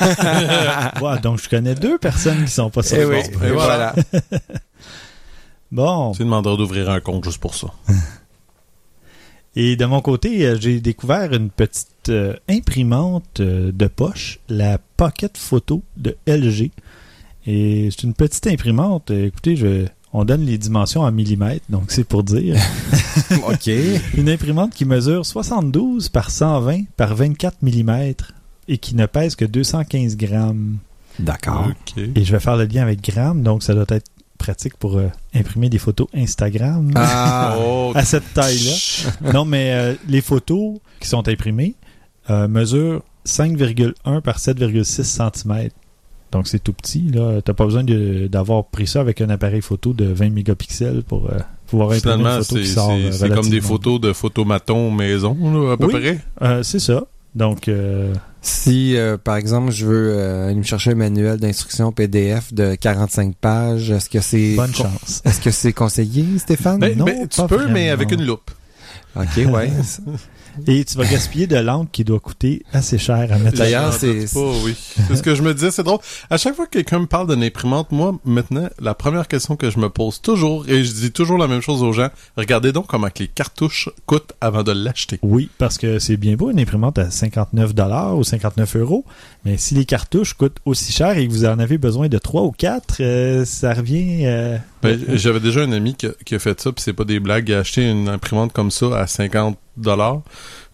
[0.00, 3.42] Ouais, donc, je connais deux personnes qui sont pas sur Eh oui, Facebook.
[3.44, 3.94] et voilà.
[5.70, 6.12] Bon.
[6.12, 7.68] Tu demanderas d'ouvrir un compte juste pour ça.
[9.56, 14.78] Et de mon côté, euh, j'ai découvert une petite euh, imprimante euh, de poche, la
[14.96, 16.70] Pocket Photo de LG.
[17.46, 19.10] Et c'est une petite imprimante.
[19.10, 22.56] Écoutez, je, on donne les dimensions en millimètres, donc c'est pour dire.
[23.48, 23.66] ok.
[24.16, 28.12] une imprimante qui mesure 72 par 120 par 24 mm
[28.68, 30.78] et qui ne pèse que 215 grammes.
[31.18, 31.68] D'accord.
[31.70, 32.02] OK.
[32.14, 35.08] Et je vais faire le lien avec grammes, donc ça doit être pratique pour euh,
[35.34, 37.56] imprimer des photos Instagram Ah.
[37.60, 39.32] Oh, à cette taille-là.
[39.32, 41.74] non, mais euh, les photos qui sont imprimées
[42.30, 45.68] euh, mesurent 5,1 par 7,6 cm.
[46.32, 47.10] Donc c'est tout petit.
[47.12, 47.40] là.
[47.42, 51.38] T'as pas besoin d'avoir pris ça avec un appareil photo de 20 mégapixels pour euh,
[51.66, 54.90] pouvoir imprimer Finalement, une photo c'est qui sort c'est- c'est comme des photos de photomaton
[54.90, 55.92] maison, là, à peu Oui.
[55.94, 56.18] près?
[56.42, 57.06] Euh, c'est ça.
[57.34, 61.92] Donc, euh, Si, euh, par exemple, je veux euh, aller me chercher un manuel d'instruction
[61.92, 65.22] PDF de 45 pages, est-ce que c'est Bonne chance.
[65.24, 66.78] Est-ce que c'est conseillé, Stéphane?
[66.78, 68.50] Ben, non, ben, tu pas peux, mais avec une loupe.
[69.16, 69.70] Ok, ouais.
[70.66, 74.26] Et tu vas gaspiller de l'encre qui doit coûter assez cher à mettre D'ailleurs, c'est-
[74.64, 74.74] oui.
[75.08, 76.00] C'est ce que je me disais, c'est drôle.
[76.30, 79.70] À chaque fois que quelqu'un me parle d'une imprimante, moi, maintenant, la première question que
[79.70, 82.86] je me pose toujours, et je dis toujours la même chose aux gens, regardez donc
[82.86, 85.18] comment que les cartouches coûtent avant de l'acheter.
[85.22, 89.04] Oui, parce que c'est bien beau une imprimante à 59 dollars ou 59 euros,
[89.44, 92.42] mais si les cartouches coûtent aussi cher et que vous en avez besoin de 3
[92.42, 94.26] ou 4, ça revient...
[94.26, 97.04] euh, Ben, J'avais déjà un ami qui a, qui a fait ça, puis c'est pas
[97.04, 100.22] des blagues, il a acheté une imprimante comme ça à 50 dollars,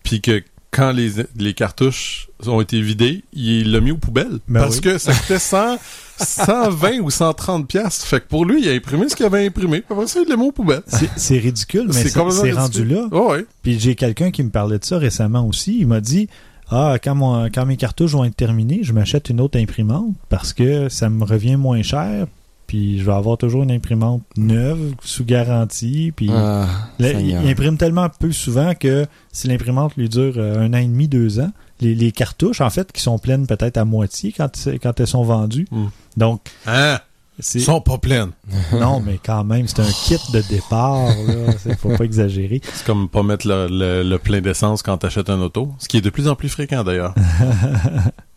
[0.03, 0.43] puis que
[0.75, 4.41] quand les, les cartouches ont été vidées, il l'a mis aux poubelles.
[4.49, 4.81] Ben parce oui.
[4.83, 5.79] que ça coûtait 100,
[6.19, 8.07] 120 ou 130 piastres.
[8.07, 9.83] Fait que pour lui, il a imprimé ce qu'il avait imprimé.
[9.83, 10.83] Puis après ça, il l'a mis aux poubelles.
[11.17, 12.19] c'est ridicule, mais C'est
[12.53, 13.07] rendu là.
[13.13, 13.35] Oh.
[13.63, 15.79] Puis j'ai quelqu'un qui me parlait de ça récemment aussi.
[15.79, 16.29] Il m'a dit
[16.69, 20.53] Ah, quand, mon, quand mes cartouches vont être terminées, je m'achète une autre imprimante parce
[20.53, 22.27] que ça me revient moins cher.
[22.75, 26.13] Puis je vais avoir toujours une imprimante neuve, sous garantie.
[26.17, 26.67] Puis Ah,
[26.99, 30.87] là, il, imprime tellement peu souvent que si l'imprimante lui dure euh, un an et
[30.87, 34.51] demi, deux ans, les, les cartouches, en fait, qui sont pleines peut-être à moitié quand,
[34.99, 35.69] elles sont vendues.
[35.71, 35.85] Mm.
[36.17, 36.99] Donc, Hein?
[37.41, 38.33] sont pas pleines.
[38.73, 41.07] Non, mais quand même, c'est un kit de départ.
[41.29, 41.53] Là.
[41.59, 42.61] C'est- Faut pas exagérer.
[42.73, 45.73] C'est comme pas mettre le, le- le plein d'essence quand t'achètes un auto.
[45.79, 47.15] Ce qui est de plus en plus fréquent, d'ailleurs.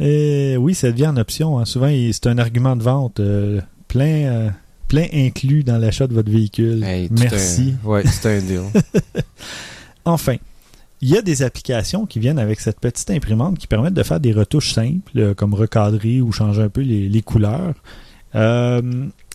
[0.00, 1.58] Et oui, ça devient en option.
[1.58, 1.64] hein.
[1.64, 3.20] Souvent, c'est un argument de vente.
[3.20, 4.50] euh, plein, euh,
[4.88, 6.82] plein inclus dans l'achat de votre véhicule.
[6.82, 7.74] hey, Merci.
[7.84, 8.62] un- ouais, c'est un deal.
[10.04, 10.36] Enfin,
[11.00, 14.20] il y a des applications qui viennent avec cette petite imprimante qui permettent de faire
[14.20, 17.74] des retouches simples, euh, comme recadrer ou changer un peu les, les couleurs.
[18.34, 18.82] Euh,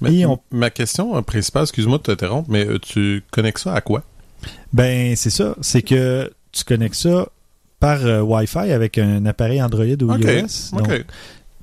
[0.02, 3.74] Mais, Et on- Ma question euh, principale, excuse-moi de t'interrompre, mais euh, tu connectes ça
[3.74, 4.04] à quoi?
[4.74, 5.56] ben, c'est ça.
[5.62, 7.28] C'est que tu connectes ça
[7.80, 10.78] par euh, Wi-Fi avec un appareil Android ou iOS.
[10.78, 11.06] Donc,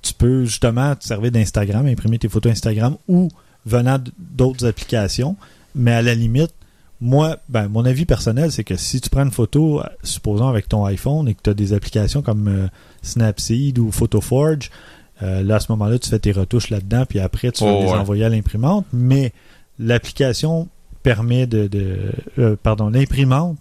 [0.03, 3.29] tu peux justement te servir d'Instagram, imprimer tes photos Instagram ou
[3.65, 5.37] venant d'autres applications.
[5.75, 6.53] Mais à la limite,
[7.01, 10.85] moi, ben, mon avis personnel, c'est que si tu prends une photo, supposons avec ton
[10.87, 12.67] iPhone et que tu as des applications comme euh,
[13.03, 14.71] Snapseed ou PhotoForge,
[15.23, 17.81] euh, là, à ce moment-là, tu fais tes retouches là-dedans, puis après, tu vas Oh,
[17.83, 17.99] les ouais.
[17.99, 18.87] envoyer à l'imprimante.
[18.93, 19.33] Mais
[19.79, 20.69] l'application
[21.03, 21.67] permet de...
[21.67, 21.97] de
[22.39, 23.59] euh, pardon, l'imprimante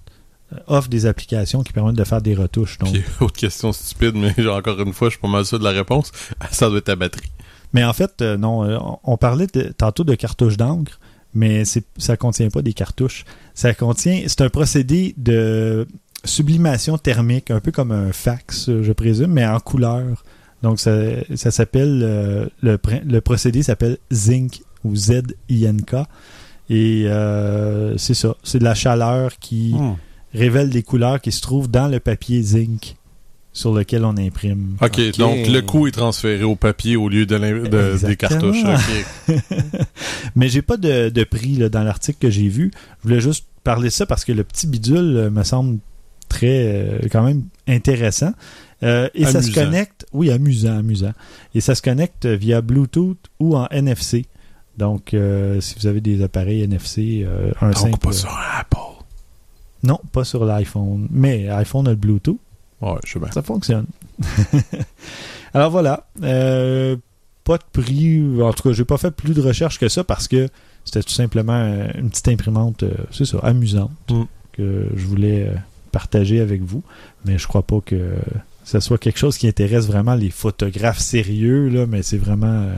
[0.68, 2.78] offre des applications qui permettent de faire des retouches.
[2.78, 5.64] Donc, Puis, autre question stupide, mais encore une fois, je suis pas mal sûr de
[5.64, 6.12] la réponse.
[6.52, 7.30] Ça doit être ta batterie.
[7.74, 11.00] Mais en fait, euh, non, euh, on- parlait de- tantôt de cartouches d'encre,
[11.34, 13.26] mais c'est, ça contient pas des cartouches.
[13.54, 15.86] Ça contient, c'est un procédé de
[16.24, 20.24] sublimation thermique, un peu comme un fax, euh, je présume, mais en couleur.
[20.64, 20.92] Donc ça,
[21.36, 25.96] ça s'appelle euh, le, procédé s'appelle zinc ou Z-I-N-K.
[26.70, 29.96] Et euh, c'est ça, c'est de la chaleur qui Hmm.
[30.36, 32.96] Révèle des couleurs qui se trouvent dans le papier zinc
[33.54, 34.76] sur lequel on imprime.
[34.82, 38.64] OK, donc le coût est transféré au papier au lieu de, des cartouches.
[38.66, 39.36] OK.
[40.36, 42.72] Mais j'ai pas de, de prix là, dans l'article que j'ai vu.
[43.00, 45.80] Je voulais juste parler de ça parce que le petit bidule euh, me semble
[46.28, 48.34] très euh, quand même intéressant.
[48.84, 51.14] Euh, et ça se connecte, oui, amusant, amusant.
[51.54, 54.26] Et ça se connecte via Bluetooth ou en NFC.
[54.78, 57.98] Donc, euh, si vous avez des appareils NFC, euh, un Donc, simple.
[58.00, 58.78] pas sur Apple.
[59.86, 61.08] Non, pas sur l'iPhone.
[61.12, 62.38] Mais iPhone a le Bluetooth.
[62.82, 63.32] Ouais, je sais bien.
[63.32, 63.86] Ça fonctionne.
[65.54, 66.08] Alors voilà.
[66.24, 66.98] Euh,
[67.44, 68.42] pas de prix.
[68.42, 70.50] En tout cas, j'ai pas fait plus de recherches que ça parce que
[70.84, 74.24] c'était tout simplement euh, une petite imprimante, euh, c'est ça, amusante Mm.
[74.54, 75.52] que je voulais
[75.92, 76.84] partager avec vous.
[77.26, 78.16] Mais je crois pas que
[78.64, 82.76] ça soit quelque chose qui intéresse vraiment les photographes sérieux, là, mais c'est vraiment euh,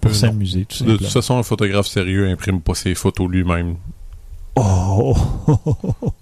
[0.00, 3.76] pour Euh, s'amuser, tout De toute façon, un photographe sérieux imprime pas ses photos lui-même.
[4.56, 5.16] Oh!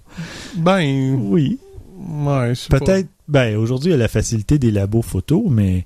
[0.55, 1.59] Ben, oui.
[1.97, 3.07] ouais, Peut-être.
[3.27, 5.85] Ben, aujourd'hui, il y a la facilité des labos photos, mais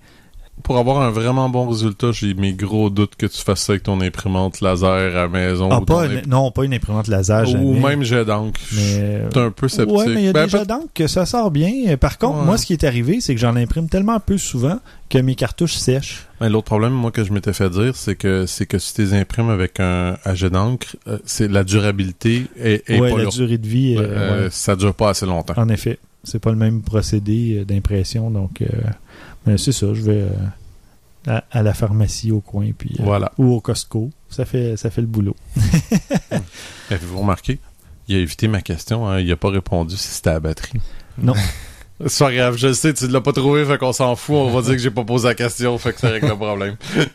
[0.63, 3.83] Pour avoir un vraiment bon résultat, j'ai mes gros doutes que tu fasses ça avec
[3.83, 5.69] ton imprimante laser à la maison.
[5.71, 7.47] Ah, ou, pas une- non, pas une imprimante laser.
[7.47, 7.79] ou jamais.
[7.79, 8.59] même jet d'encre.
[8.75, 9.95] Mais, J'étais un peu sceptique.
[9.95, 11.95] Ouais, mais il y a Ben, des peut- d'encre que ça sort bien.
[11.97, 12.45] Par contre, Ouais.
[12.45, 15.75] moi, ce qui est arrivé, c'est que j'en imprime tellement peu souvent que mes cartouches
[15.75, 16.25] sèchent.
[16.41, 19.01] Ben, L'autre problème, moi, que je m'étais fait dire, c'est que c'est que si tu
[19.03, 23.17] les imprimes avec un à jet d'encre, euh, c'est la durabilité est, est ouais, pas
[23.19, 24.49] la durée de vie, euh, Euh, ouais.
[24.51, 25.53] Ça dure pas assez longtemps.
[25.55, 25.97] en effet.
[26.23, 28.61] C'est pas le même procédé euh, d'impression, donc...
[29.47, 30.29] mais c'est ça, je vais euh,
[31.27, 32.95] à, à la pharmacie au coin, puis...
[32.99, 33.31] euh, Voilà.
[33.37, 34.11] Ou au Costco.
[34.29, 35.35] Ça fait, ça fait le boulot.
[36.91, 37.59] Avez-vous remarqué?
[38.07, 40.79] Il a évité ma question, hein, il a pas répondu si c'était à la batterie.
[41.17, 41.33] Non.
[42.05, 44.51] C'est pas grave, je le sais, tu l'as pas trouvé, fait qu'on s'en fout, on
[44.51, 46.75] va dire que j'ai pas posé la question, fait que ça règle le problème.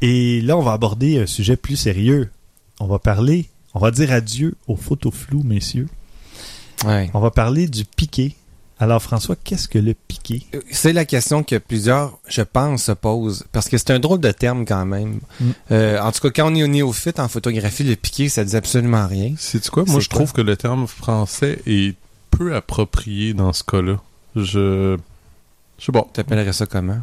[0.00, 2.30] Et là, on va aborder un sujet plus sérieux.
[2.80, 5.88] On va parler, on va dire adieu aux photos floues, messieurs.
[6.86, 7.10] Ouais.
[7.12, 8.34] On va parler du piqué
[8.80, 10.42] Alors, François, qu'est-ce que le piqué?
[10.70, 13.44] C'est la question que plusieurs, je pense, se posent.
[13.52, 15.20] Parce que c'est un drôle de terme quand même.
[15.38, 15.50] Mm.
[15.70, 18.56] Euh, en tout cas, quand on est au néophyte en photographie, le piqué, ça dit
[18.56, 19.34] absolument rien.
[19.36, 19.84] C'est quoi?
[19.86, 21.94] Moi, je trouve que le terme français est
[22.30, 24.00] peu approprié dans ce cas-là.
[24.34, 24.96] Je...
[25.78, 26.06] Je sais pas.
[26.12, 27.00] T'appellerais ça comment?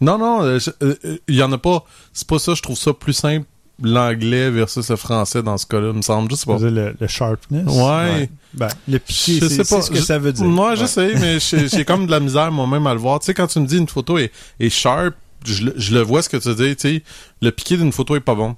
[0.00, 1.84] Non, non, euh, euh, euh, il y en a pas.
[2.12, 2.54] C'est pas ça.
[2.54, 3.46] Je trouve ça plus simple
[3.82, 6.30] l'anglais versus le français dans ce cas-là, me semble.
[6.30, 6.58] Je sais pas.
[6.58, 7.64] Le, le sharpness?
[7.66, 8.28] Ouais.
[8.54, 9.82] Ben, le piqué, Je c'est sais c'est pas.
[9.82, 10.44] ce que Je- ça veut dire.
[10.46, 11.38] Moi, je sais, mais
[11.68, 13.20] j'ai comme de la misère moi-même à le voir.
[13.20, 15.14] Tu sais, quand tu me dis une photo est, est sharp,
[15.44, 16.76] je, le- je le vois ce que tu dis.
[16.76, 17.02] Tu sais,
[17.42, 18.56] le piqué d'une photo est pas bon.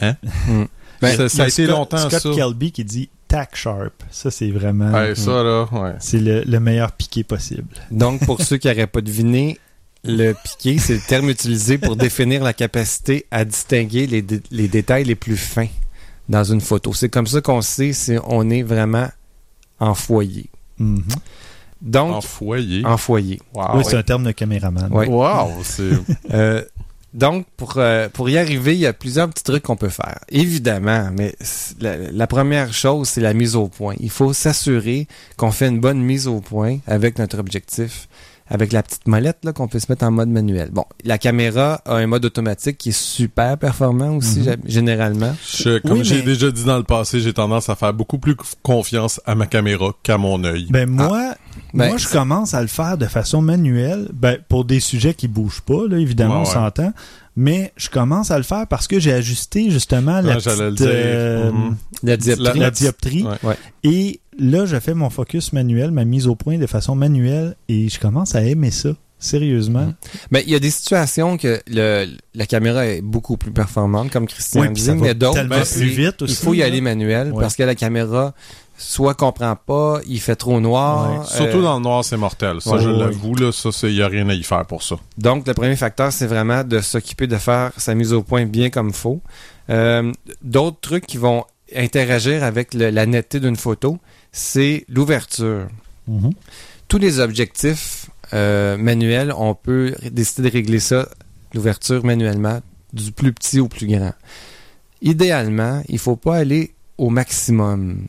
[0.00, 0.16] Hein?
[1.02, 2.30] Ben, ça, ça a y été Scott- longtemps Scott ça.
[2.34, 3.92] Kelby qui dit tack sharp.
[4.10, 4.90] Ça, c'est vraiment.
[4.90, 5.92] Ouais, ça là, ouais.
[5.98, 7.66] C'est le, le meilleur piqué possible.
[7.90, 9.58] Donc, pour ceux qui n'auraient pas deviné,
[10.04, 14.68] le piqué, c'est le terme utilisé pour définir la capacité à distinguer les, dé- les
[14.68, 15.68] détails les plus fins
[16.28, 16.92] dans une photo.
[16.94, 19.08] C'est comme ça qu'on sait si on est vraiment
[19.80, 20.46] en foyer.
[20.78, 21.02] Mhm.
[21.82, 22.84] Donc, En foyer.
[22.86, 23.40] en foyer.
[23.54, 23.64] Wow.
[23.76, 24.90] oui, c'est un terme de caméraman.
[24.90, 25.90] Wow, c'est.
[26.32, 26.62] Euh,
[27.12, 30.18] donc, pour, euh, pour y arriver, il y a plusieurs petits trucs qu'on peut faire.
[30.30, 31.34] Évidemment, mais
[31.80, 33.94] la première chose, c'est la mise au point.
[34.00, 38.08] Il faut s'assurer qu'on fait une bonne mise au point avec notre objectif,
[38.48, 40.70] avec la petite molette là, qu'on peut se mettre en mode manuel.
[40.70, 44.44] Bon, la caméra a un mode automatique qui est super performant aussi, Mhm.
[44.46, 45.34] gé- généralement.
[45.56, 48.18] Je- comme Oui, j'ai mais- déjà dit dans le passé, j'ai tendance à faire beaucoup
[48.18, 50.66] plus confiance à ma caméra qu'à mon œil.
[50.70, 51.34] Ben moi,
[51.72, 55.28] Ben, moi je commence à le faire de façon manuelle, ben pour des sujets qui
[55.28, 56.52] bougent pas, là, évidemment, Ouais, on ouais.
[56.54, 56.92] s'entend.
[57.36, 60.70] Mais je commence à le faire parce que j'ai ajusté justement la Ouais, j'allais le
[60.74, 60.94] petite, dire.
[60.94, 61.76] euh, Mhm.
[62.04, 62.58] la dioptrie.
[62.60, 63.22] la dioptrie.
[63.24, 63.48] Ouais.
[63.48, 63.56] Ouais.
[63.82, 67.88] Et là, je fais mon focus manuel, ma mise au point de façon manuelle, et
[67.88, 68.90] je commence à aimer ça.
[69.18, 69.86] Sérieusement.
[69.86, 69.94] Mhm.
[70.32, 74.26] Ben, il y a des situations que le, la caméra est beaucoup plus performante, comme
[74.26, 76.66] Christian Oui, dit, ça va mais d'autres, ben, plus vite il aussi, faut y là.
[76.66, 77.40] aller manuel Ouais.
[77.40, 78.34] parce que la caméra
[78.76, 81.20] soit comprend pas, il fait trop noir.
[81.20, 81.26] Ouais.
[81.26, 82.60] Surtout euh, dans le noir, c'est mortel.
[82.60, 84.96] Ça, ouais, je l'avoue, là, ça, il y a rien à y faire pour ça.
[85.18, 88.70] Donc, le premier facteur, c'est vraiment de s'occuper de faire sa mise au point bien
[88.70, 89.20] comme faut.
[89.70, 93.98] Euh, D'autres trucs qui vont interagir avec le- la netteté d'une photo,
[94.32, 95.66] c'est l'ouverture.
[96.06, 96.32] Mhm.
[96.88, 101.08] Tous les objectifs euh, manuels, on peut décider de régler ça,
[101.54, 102.60] l'ouverture manuellement,
[102.92, 104.12] du plus petit au plus grand.
[105.02, 108.06] Idéalement, il faut pas aller au maximum.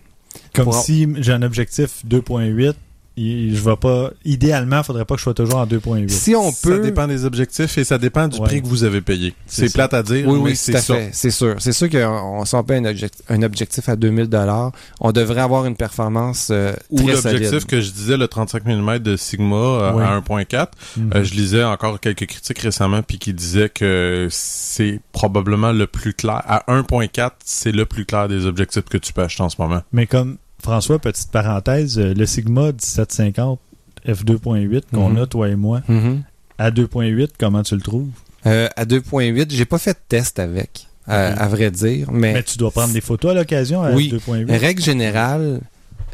[0.55, 2.73] Comme Pour- si j'ai un objectif 2.8,
[3.17, 4.11] il- je vais pas.
[4.25, 6.09] Idéalement, il faudrait pas que je sois toujours en 2.8.
[6.09, 6.79] Si on Ça peut...
[6.81, 8.45] dépend des objectifs et ça dépend du Ouais.
[8.45, 9.33] prix que vous avez payé.
[9.47, 10.95] C'est plate à dire, Oui, mais oui, c'est tout à ça.
[10.95, 11.09] fait.
[11.13, 11.55] C'est sûr.
[11.59, 15.39] C'est sûr qu'on si on paie un, object- un objectif à 2000 dollars, on devrait
[15.39, 19.55] avoir une performance euh, Ou très l'objectif que je disais, le 35 mm de Sigma
[19.55, 20.03] euh, Oui.
[20.03, 20.71] à 1.4.
[20.97, 21.11] Mhm.
[21.15, 26.13] Euh, je lisais encore quelques critiques récemment puis qui disaient que c'est probablement le plus
[26.13, 26.41] clair.
[26.45, 29.81] À 1.4, c'est le plus clair des objectifs que tu peux acheter en ce moment.
[29.93, 30.35] Mais comme
[30.65, 33.59] François, petite parenthèse, euh, le Sigma 1750
[34.07, 35.17] f2.8 qu'on Mhm.
[35.19, 36.23] a, toi et moi, Mhm.
[36.57, 38.09] à 2.8, comment tu le trouves?
[38.47, 42.57] Euh, à 2.8, j'ai pas fait de test avec, à vrai dire, mais, Mais tu
[42.57, 44.09] dois prendre des photos à l'occasion à Oui.
[44.09, 44.57] 2.8.
[44.57, 45.61] règle générale,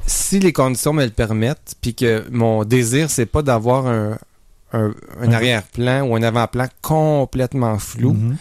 [0.06, 4.18] si les conditions me le permettent, puis que mon désir c'est pas d'avoir un,
[4.74, 8.36] un, un Un- arrière-plan ou un avant-plan complètement flou, Mhm.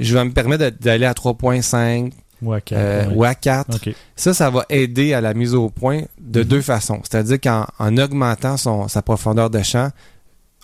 [0.00, 2.78] je vais me permettre d'aller à 3.5 Ou à 4.
[2.78, 3.14] euh, ouais.
[3.14, 3.74] ou à 4.
[3.76, 3.94] OK.
[4.14, 6.46] Ça, ça va aider à la mise au point de Mhm.
[6.46, 7.00] deux façons.
[7.02, 9.90] C'est-à-dire qu'en en augmentant son, sa profondeur de champ,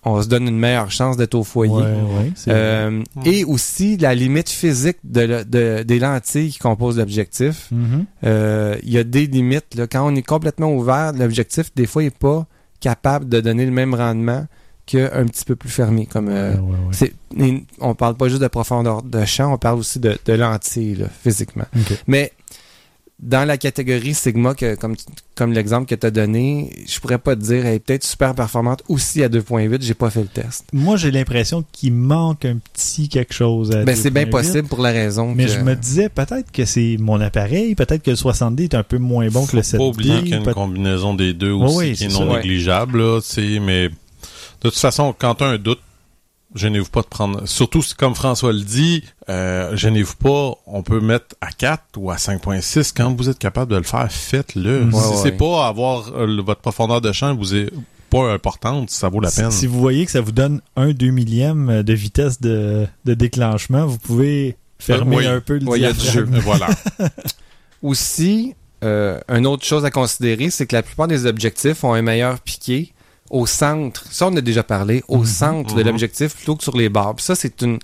[0.05, 1.73] on se donne une meilleure chance d'être au foyer.
[1.73, 7.69] Ouais, ouais, c'est- Euh, Et aussi la limite physique de- des lentilles qui composent l'objectif.
[7.71, 8.05] Mhm.
[8.25, 9.75] Euh, Il y a des limites.
[9.77, 9.87] Là.
[9.87, 12.47] Quand on est complètement ouvert, l'objectif, des fois, n'est pas
[12.81, 14.45] capable de donner le même rendement
[14.93, 16.07] qu'un petit peu plus fermé.
[16.07, 17.65] Comme, euh, Ouais, ouais, ouais.
[17.81, 21.07] on parle pas juste de profondeur de champ, on parle aussi de, de lentilles, là,
[21.23, 21.65] physiquement.
[22.07, 22.33] Mais
[23.25, 24.97] dans la catégorie Sigma, que, comme,
[25.37, 28.35] comme l'exemple que tu as donné, je pourrais pas te dire, elle est peut-être super
[28.35, 30.65] performante aussi à 2.8, j'ai pas fait le test.
[30.73, 34.31] Moi, j'ai l'impression qu'il manque un petit quelque chose à Ben, c'est bien 2.8.
[34.31, 38.03] possible pour la raison Mais que- je me disais peut-être que c'est mon appareil, peut-être
[38.03, 40.23] que le 60D est un peu moins bon que le Faut pas oublier 7D.
[40.25, 42.37] qu'il y a une combinaison des deux Ouais, aussi oui, qui est c'est non ça.
[42.39, 43.89] négligeable, là, sais, mais
[44.63, 45.81] de toute façon, quand tu as un doute,
[46.55, 47.47] gênez-vous pas de prendre.
[47.49, 52.11] Surtout si, comme François le dit, euh, gênez-vous pas, on peut mettre à 4 ou
[52.11, 52.93] à 5.6.
[52.97, 54.85] Quand vous êtes capable de le faire, faites-le.
[54.85, 55.17] Ouais, si ouais.
[55.23, 57.71] c'est pas avoir euh, votre profondeur de champ vous est
[58.11, 59.51] pas importante, ça vaut la Si- peine.
[59.51, 63.87] Si vous voyez que ça vous donne un 2 millième de vitesse de, de déclenchement,
[63.87, 65.27] vous pouvez fermer Euh, oui.
[65.27, 66.35] un peu le Ouais, il y a du diaphragme.
[66.35, 66.69] Euh, voilà.
[67.83, 68.55] Aussi,
[68.85, 72.39] euh, une autre chose à considérer, c'est que la plupart des objectifs ont un meilleur
[72.41, 72.93] piqué
[73.33, 74.05] au centre.
[74.11, 75.27] Ça, on a déjà parlé, au Mhm.
[75.27, 75.89] centre de Mhm.
[75.89, 77.17] l'objectif plutôt que sur les barres.
[77.17, 77.79] Puis ça, c'est une.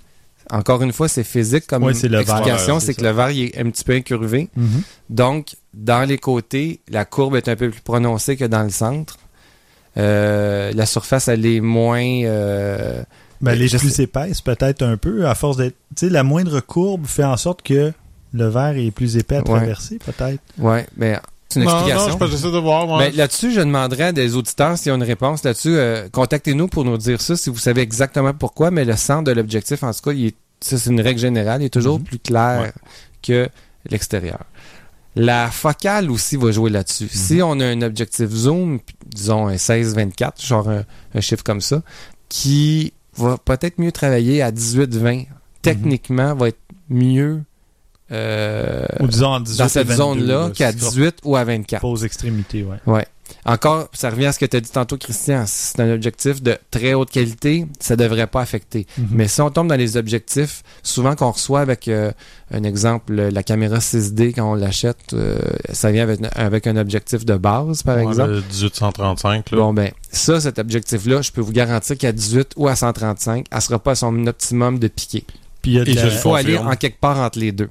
[0.51, 3.83] Encore une fois, c'est physique comme Ouais, explication, c'est que le verre est un petit
[3.83, 4.49] peu incurvé.
[4.55, 4.81] Mhm.
[5.09, 9.17] Donc, dans les côtés, la courbe est un peu plus prononcée que dans le centre.
[9.97, 12.01] Euh, la surface, elle est moins...
[12.23, 13.03] euh,
[13.41, 15.75] Ben, les Je plus sais- épaisses, peut-être un peu, à force d'être.
[15.95, 17.93] Tu sais, la moindre courbe fait en sorte que
[18.33, 19.45] le verre est plus épais à Ouais.
[19.45, 20.41] traverser, peut-être.
[20.57, 21.19] ouais, ben,
[21.49, 22.05] c'est une non, explication.
[22.07, 22.87] non, je pense que j'essaie de voir.
[22.87, 22.99] moi.
[22.99, 25.75] Ben, là-dessus, je demanderais à des auditeurs s'ils ont une réponse là-dessus.
[25.75, 29.31] euh, Contactez-nous pour nous dire ça si vous savez exactement pourquoi, mais le centre de
[29.31, 32.05] l'objectif, en tout cas, il est, ça, c'est une règle générale, il est toujours Mhm.
[32.05, 32.71] plus clair Ouais.
[33.23, 33.49] que
[33.89, 34.39] l'extérieur.
[35.15, 37.09] La focale aussi va jouer là-dessus.
[37.11, 40.83] Si on a un objectif zoom, disons un 16-24, genre un,
[41.15, 41.81] un chiffre comme ça,
[42.29, 45.25] qui va peut-être mieux travailler à 18-20,
[45.61, 47.41] techniquement va être mieux
[48.11, 51.35] euh, Ou disons en 18 dans et cette 22, zone-là là, qu'à c'est 18 ou
[51.35, 51.81] à 24.
[51.81, 53.05] Pause extrémité, ouais.
[53.45, 55.43] Encore, ça revient à ce que tu as dit tantôt, Christian.
[55.45, 58.87] Si c'est un objectif de très haute qualité, ça devrait pas affecter.
[58.97, 59.07] Mhm.
[59.11, 62.11] Mais si on tombe dans les objectifs, souvent qu'on reçoit avec euh,
[62.51, 65.37] un exemple, le- la caméra 6D quand on l'achète, euh,
[65.71, 68.31] ça vient avec, avec un objectif de base, par Ouais, exemple.
[68.31, 69.57] le 1835, là.
[69.57, 73.61] Bon ben, ça, cet objectif-là, je peux vous garantir qu'à 18 ou à 135, elle
[73.61, 75.23] sera pas à son optimum de piqué.
[75.61, 77.37] Puis il y a de Et la- je Il faut aller en quelque part entre
[77.37, 77.69] les deux.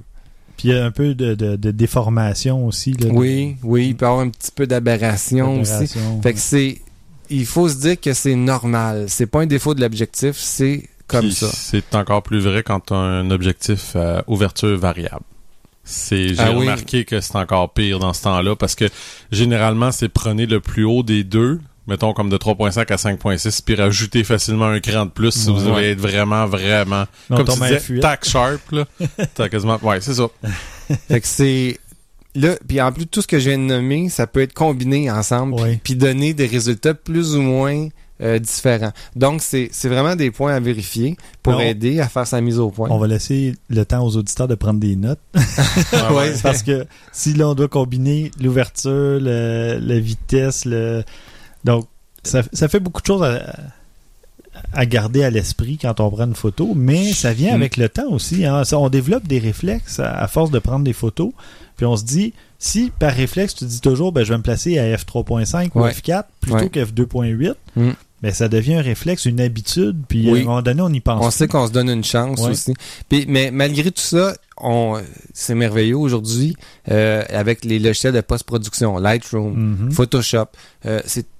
[0.59, 2.91] Puis il y a un peu de, de- de déformation aussi.
[2.91, 5.87] Là, Oui, oui, il peut y avoir un petit peu d'aberration aussi.
[6.21, 6.81] Fait que c'est,
[7.29, 9.05] il faut se dire que c'est normal.
[9.07, 11.47] C'est pas un défaut de l'objectif, c'est comme Puis ça.
[11.53, 15.23] C'est encore plus vrai quand tu as un objectif à ouverture variable.
[15.85, 16.57] C'est, j'ai Ah oui.
[16.59, 18.85] remarqué que c'est encore pire dans ce temps-là parce que
[19.31, 23.75] généralement, c'est prenez le plus haut des deux, mettons comme de 3.5 à 5.6, puis
[23.75, 27.59] rajoutez facilement un cran de plus si vous voulez être vraiment, vraiment, Non, comme tu
[27.61, 28.85] disais, tac sharp, là.
[29.35, 30.27] T'as quasiment, ouais, c'est ça.
[31.07, 31.77] Fait que c'est
[32.35, 35.09] là, puis en plus tout ce que je viens de nommer, ça peut être combiné
[35.11, 37.87] ensemble, puis- donner des résultats plus ou moins
[38.21, 38.91] euh, différents.
[39.15, 41.59] Donc c'est c'est vraiment des points à vérifier pour Non.
[41.61, 42.89] aider à faire sa mise au point.
[42.91, 45.19] On va laisser le temps aux auditeurs de prendre des notes.
[46.13, 46.33] Ouais.
[46.43, 51.03] Parce que si là, on doit combiner l'ouverture, la vitesse, le...
[51.63, 51.87] donc
[52.23, 53.55] ça, ça fait beaucoup de choses à,
[54.73, 58.09] à garder à l'esprit quand on prend une photo, mais ça vient avec le temps
[58.11, 58.45] aussi.
[58.45, 58.63] hein.
[58.65, 61.31] Ça, on développe des réflexes à, à force de prendre des photos,
[61.77, 64.77] puis on se dit, si par réflexe tu dis toujours, ben, je vais me placer
[64.79, 65.91] à f3.5 ou Ouais.
[65.91, 66.69] f4 plutôt Ouais.
[66.69, 67.91] que f2.8, Mm.
[68.21, 70.39] ben, ça devient un réflexe, une habitude, puis Oui.
[70.39, 71.23] à un moment donné, on y pense.
[71.25, 72.49] On sait qu'on se donne une chance Ouais.
[72.49, 72.73] aussi.
[73.07, 74.35] Puis, mais malgré tout ça,
[75.33, 76.55] c'est merveilleux aujourd'hui
[76.91, 79.91] euh, avec les logiciels de post-production, Lightroom, Mhm.
[79.91, 80.47] Photoshop,
[80.85, 80.99] euh,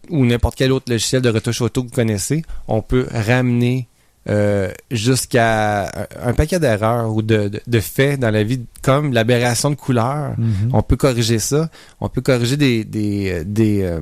[0.10, 3.88] ou n'importe quel autre logiciel de retouche photo que vous connaissez, on peut ramener
[4.30, 9.14] euh, jusqu'à un- un paquet d'erreurs ou de, de, de faits dans la vie, comme
[9.14, 10.34] l'aberration de couleur.
[10.38, 10.70] Mhm.
[10.74, 11.70] On peut corriger ça.
[12.02, 14.00] On peut corriger des des, des euh,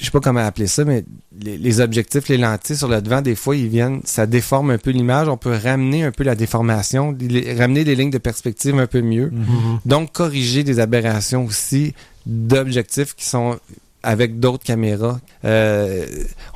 [0.00, 1.04] je sais pas comment appeler ça, mais
[1.40, 4.78] les, les objectifs, les lentilles sur le devant, des fois, ils viennent, ça déforme un
[4.78, 5.28] peu l'image.
[5.28, 9.00] On peut ramener un peu la déformation, les- ramener les lignes de perspective un peu
[9.02, 9.30] mieux.
[9.30, 9.80] Mhm.
[9.86, 11.94] Donc, corriger des aberrations aussi
[12.26, 13.58] d'objectifs qui sont
[14.02, 15.18] avec d'autres caméras.
[15.46, 16.04] Euh,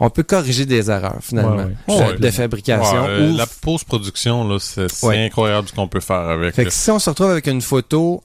[0.00, 1.56] on peut corriger des erreurs, finalement,
[1.88, 2.18] Ouais, ouais.
[2.18, 3.02] de- fabrication.
[3.04, 5.24] Ouais, euh, la post-production, là, c'est, c'est Ouais.
[5.24, 6.54] incroyable ce qu'on peut faire avec.
[6.54, 8.22] Fait que si on se retrouve avec une photo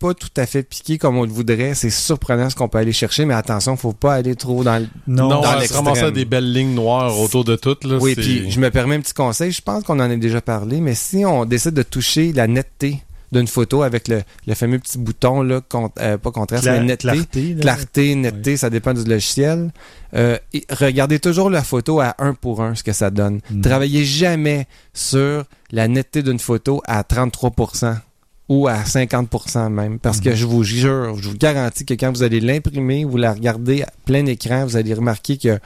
[0.00, 2.92] pas tout à fait piquée comme on le voudrait, c'est surprenant ce qu'on peut aller
[2.92, 4.88] chercher, mais attention, faut pas aller trop dans le...
[5.06, 7.98] Non, non, dans se ramasser à des belles lignes noires autour de toutes, là.
[8.00, 10.80] Oui, puis je me permets un petit conseil, je pense qu'on en a déjà parlé,
[10.80, 14.98] mais si on décide de toucher la netteté d'une photo avec le, le fameux petit
[14.98, 17.60] bouton, là, con- euh, pas contraste, Cla- mais netteté, clarté, là.
[17.60, 19.70] clarté, netteté, ça dépend du logiciel.
[20.16, 23.38] Euh, et regardez toujours la photo à 1 pour 1, ce que ça donne.
[23.52, 23.60] Mhm.
[23.60, 27.94] Travaillez jamais sur la netteté d'une photo à 33%
[28.50, 29.98] ou à 50% même.
[30.00, 30.34] Parce que Mhm.
[30.34, 33.88] je vous jure, je vous garantis que quand vous allez l'imprimer, vous la regardez à
[34.04, 35.58] plein écran, vous allez remarquer que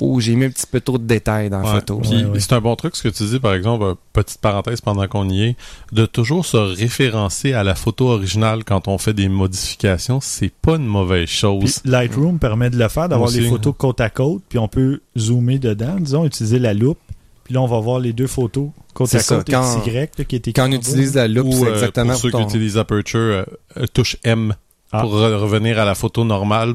[0.00, 1.98] oh, j'ai mis un petit peu trop de détails dans la Ouais, photo.
[1.98, 2.40] Puis Ouais, ouais.
[2.40, 5.28] c'est un bon truc ce que tu dis, par exemple, euh, petite parenthèse pendant qu'on
[5.28, 5.56] y est,
[5.92, 10.76] de toujours se référencer à la photo originale quand on fait des modifications, c'est pas
[10.76, 11.80] une mauvaise Puis chose.
[11.84, 15.58] Lightroom permet de le faire, d'avoir les photos côte à côte, puis on peut zoomer
[15.58, 16.98] dedans, disons, utiliser la loupe,
[17.52, 19.90] puis là on va voir les deux photos côte C'est à ça, côte quand- XY
[19.92, 22.42] là, qui écrit Quand on utilise la loupe, Ou c'est euh, exactement pour ceux qui
[22.42, 23.44] utilisent Aperture, euh,
[23.76, 24.54] euh, touche M
[24.90, 25.02] Ah.
[25.02, 26.74] pour re- revenir à la photo normale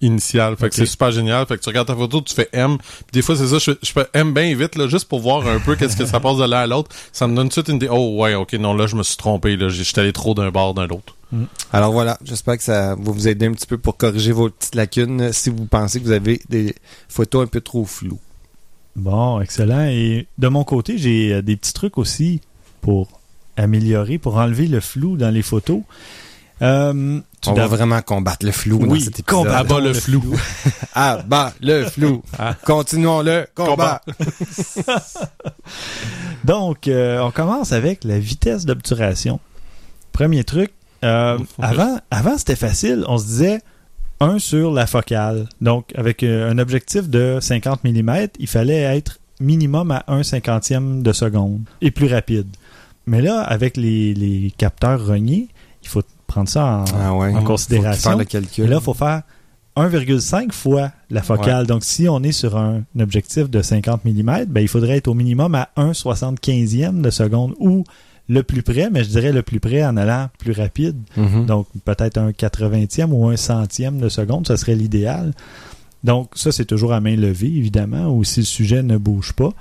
[0.00, 0.56] initiale.
[0.56, 1.46] Fait que c'est super génial.
[1.46, 2.78] Fait que tu regardes ta photo, tu fais M.
[3.12, 5.46] Des fois, c'est ça, je, fais- je fais M bien vite, là, juste pour voir
[5.46, 6.90] un peu qu'est-ce que ça passe de l'un à l'autre.
[7.12, 7.88] Ça me donne tout de suite une idée.
[7.90, 10.50] Oh, ouais, ok, non, là, je me suis trompé, là, j'ai- j'étais allé trop d'un
[10.50, 11.14] bord d'un l'autre.
[11.72, 14.74] Alors voilà, j'espère que ça va vous aider un petit peu pour corriger vos petites
[14.74, 16.74] lacunes si vous pensez que vous avez des
[17.08, 18.18] photos un peu trop floues.
[18.98, 19.86] Bon, excellent.
[19.86, 22.40] Et de mon côté, j'ai euh, des petits trucs aussi
[22.80, 23.08] pour
[23.56, 25.82] améliorer, pour enlever le flou dans les photos.
[26.60, 29.44] Euh, On va vraiment combattre le flou dans Oui, cet épisode.
[29.44, 30.22] combattre Abat le le flou.
[30.94, 32.22] Ah, bah, le flou.
[32.64, 34.02] Continuons le combat.
[36.44, 39.38] Donc, euh, on commence avec la vitesse d'obturation.
[40.12, 40.72] Premier truc,
[41.04, 43.04] euh, avant, avant c'était facile.
[43.06, 43.60] On se disait,
[44.20, 45.48] un sur la focale.
[45.60, 51.02] Donc, avec euh, un objectif de 50 mm, il fallait être minimum à 1 cinquantième
[51.02, 52.48] de seconde et plus rapide.
[53.06, 55.48] Mais là, avec les, les capteurs rognés,
[55.82, 57.32] il faut prendre ça en, Ah ouais.
[57.34, 58.10] en Faut considération.
[58.18, 59.22] faire le Et là, il faut faire
[59.76, 61.66] 1,5 fois la focale.
[61.66, 65.08] Donc, si on est sur un, un objectif de 50 mm, ben, il faudrait être
[65.08, 67.84] au minimum à 1 75e de seconde ou
[68.28, 70.96] le plus près, mais je dirais le plus près en allant plus rapide.
[71.16, 71.46] Mhm.
[71.46, 75.32] Donc, peut-être un 80e ou un centième de seconde, ça serait l'idéal.
[76.04, 79.52] Donc, ça, c'est toujours à main levée, évidemment, ou si le sujet ne bouge pas.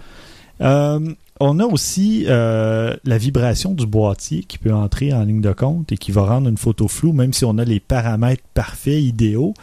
[0.61, 0.99] Euh,
[1.39, 5.91] on a aussi euh, la vibration du boîtier qui peut entrer en ligne de compte
[5.91, 9.53] et qui va rendre une photo floue, même si on a les paramètres parfaits, idéaux.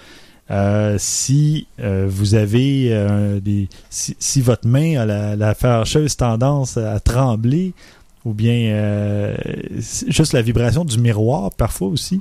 [0.51, 6.19] Euh, si euh, vous avez euh, des si, si votre main a la, la fâcheuse
[6.19, 7.73] tendance à trembler
[8.25, 9.37] ou bien euh,
[10.09, 12.21] juste la vibration du miroir parfois aussi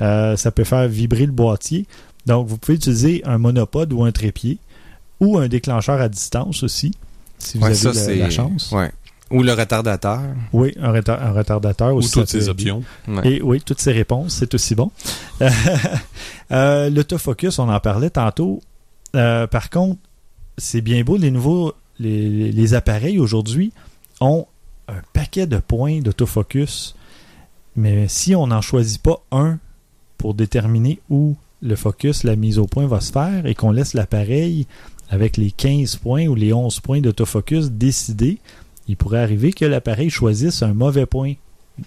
[0.00, 1.86] euh, ça peut faire vibrer le boîtier
[2.26, 4.58] donc vous pouvez utiliser un monopode ou un trépied
[5.20, 6.92] ou un déclencheur à distance aussi
[7.38, 8.90] si vous Ouais, avez ça, la- c'est- la, chance Ouais.
[9.30, 10.20] Ou le retardateur.
[10.52, 12.82] oui un, retar- un retardateur Ou aussi toutes ça ces options.
[13.08, 13.26] Ouais.
[13.32, 14.90] Et oui, toutes ces réponses, c'est aussi bon.
[16.52, 18.60] euh, L'autofocus, on en parlait tantôt.
[19.16, 19.98] Euh, par contre,
[20.58, 23.72] c'est bien beau, les nouveaux, les, les appareils aujourd'hui
[24.20, 24.46] ont
[24.88, 26.94] un paquet de points d'autofocus,
[27.76, 29.58] mais si on n'en choisit pas un
[30.18, 33.94] pour déterminer où le focus, la mise au point va se faire et qu'on laisse
[33.94, 34.66] l'appareil
[35.10, 38.38] avec les 15 points ou les 11 points d'autofocus décider,
[38.88, 41.34] il pourrait arriver que l'appareil choisisse un mauvais point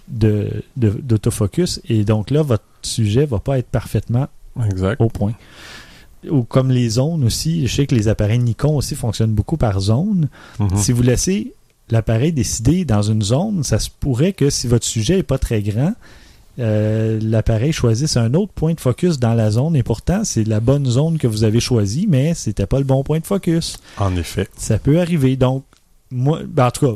[0.08, 4.26] de- de- d'autofocus et donc là, votre sujet va pas être parfaitement
[4.64, 5.00] Exact.
[5.00, 5.32] au point.
[6.28, 9.78] Ou comme les zones aussi, je sais que les appareils Nikon aussi fonctionnent beaucoup par
[9.80, 10.28] zone.
[10.58, 10.76] Mhm.
[10.76, 11.52] Si vous laissez
[11.90, 15.62] l'appareil décider dans une zone, ça se pourrait que si votre sujet est pas très
[15.62, 15.94] grand,
[16.58, 20.58] euh, l'appareil choisisse un autre point de focus dans la zone et pourtant c'est la
[20.58, 23.78] bonne zone que vous avez choisie, mais c'était pas le bon point de focus.
[23.96, 24.48] En effet.
[24.56, 25.36] Ça peut arriver.
[25.36, 25.64] Donc,
[26.10, 26.94] moi, ben, en tout cas,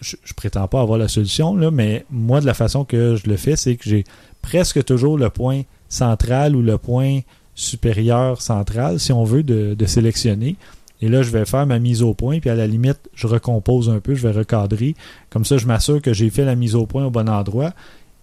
[0.00, 3.28] je, je prétends pas avoir la solution, là, mais moi, de la façon que je
[3.28, 4.04] le fais, c'est que j'ai
[4.40, 7.20] presque toujours le point central ou le point
[7.54, 10.56] supérieur central, si on veut, de, de sélectionner.
[11.02, 13.90] Et là, je vais faire ma mise au point, puis à la limite, je recompose
[13.90, 14.94] un peu, je vais recadrer.
[15.30, 17.72] Comme ça, je m'assure que j'ai fait la mise au point au bon endroit.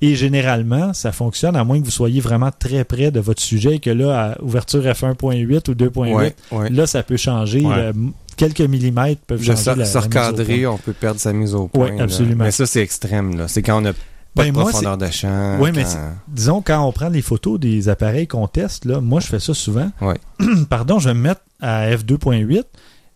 [0.01, 3.75] Et généralement, ça fonctionne à moins que vous soyez vraiment très près de votre sujet
[3.75, 6.69] et que là, à ouverture F1.8 ou 2.8, Ouais, ouais.
[6.69, 7.59] Là, ça peut changer.
[7.65, 7.89] Ouais.
[7.89, 9.61] m- quelques millimètres peuvent De changer.
[9.61, 11.91] se, la- au recadrer, on peut perdre sa mise au point.
[11.97, 12.03] Là.
[12.03, 12.45] absolument.
[12.45, 13.37] Mais ça, c'est extrême.
[13.37, 13.49] là.
[13.49, 13.91] C'est quand on n'a
[14.35, 15.57] pas Ben, de moi, profondeur de champ.
[15.59, 19.19] Ouais, mais quand- Disons, quand on prend les photos des appareils qu'on teste, là, moi,
[19.19, 19.91] je fais ça souvent.
[20.01, 20.15] Ouais.
[20.69, 22.63] Pardon, je vais me mettre à f2.8.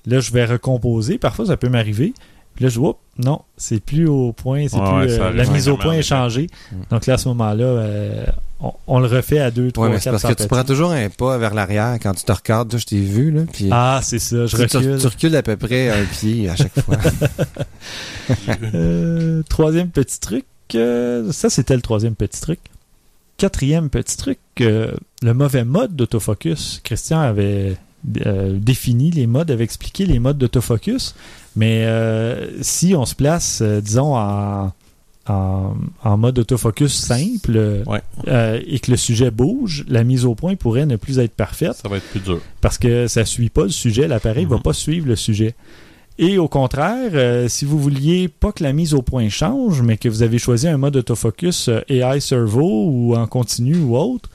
[0.05, 1.17] Là, je vais recomposer.
[1.17, 2.13] Parfois, ça peut m'arriver.
[2.55, 4.67] Puis là, je vois, non, c'est plus au point.
[4.69, 6.47] C'est Ouais, plus, euh, la mise au point est changée.
[6.71, 6.75] Mm.
[6.91, 8.25] Donc là, à ce moment-là, euh,
[8.59, 10.63] on, on le refait à 2, 3, Ouais, mais c'est 4 parce que tu prends
[10.63, 12.77] toujours un pas vers l'arrière quand tu te regardes.
[12.77, 13.41] Je t'ai vu, là.
[13.51, 14.97] Puis Ah, c'est ça, je tu, tu- recule.
[14.99, 16.97] tu recules à peu près un pied à chaque fois.
[18.73, 20.45] Euh, troisième petit truc.
[20.75, 22.59] Euh, ça, c'était le troisième petit truc.
[23.37, 24.91] Quatrième petit truc, euh,
[25.21, 26.79] le mauvais mode d'autofocus.
[26.83, 27.75] Christian avait
[28.25, 31.15] euh, défini les modes, avait expliqué les modes d'autofocus.
[31.55, 34.71] Mais euh, si on se place, euh, disons, en,
[35.27, 38.01] en, en mode autofocus simple Ouais.
[38.27, 41.73] euh, et que le sujet bouge, la mise au point pourrait ne plus être parfaite
[41.73, 42.39] Ça va être plus dur.
[42.61, 44.61] parce que ça suit pas le sujet, l'appareil va Mhm.
[44.63, 45.55] pas suivre le sujet.
[46.19, 49.97] Et au contraire, euh, si vous vouliez pas que la mise au point change, mais
[49.97, 54.29] que vous avez choisi un mode autofocus euh, AI Servo ou en continu ou autre,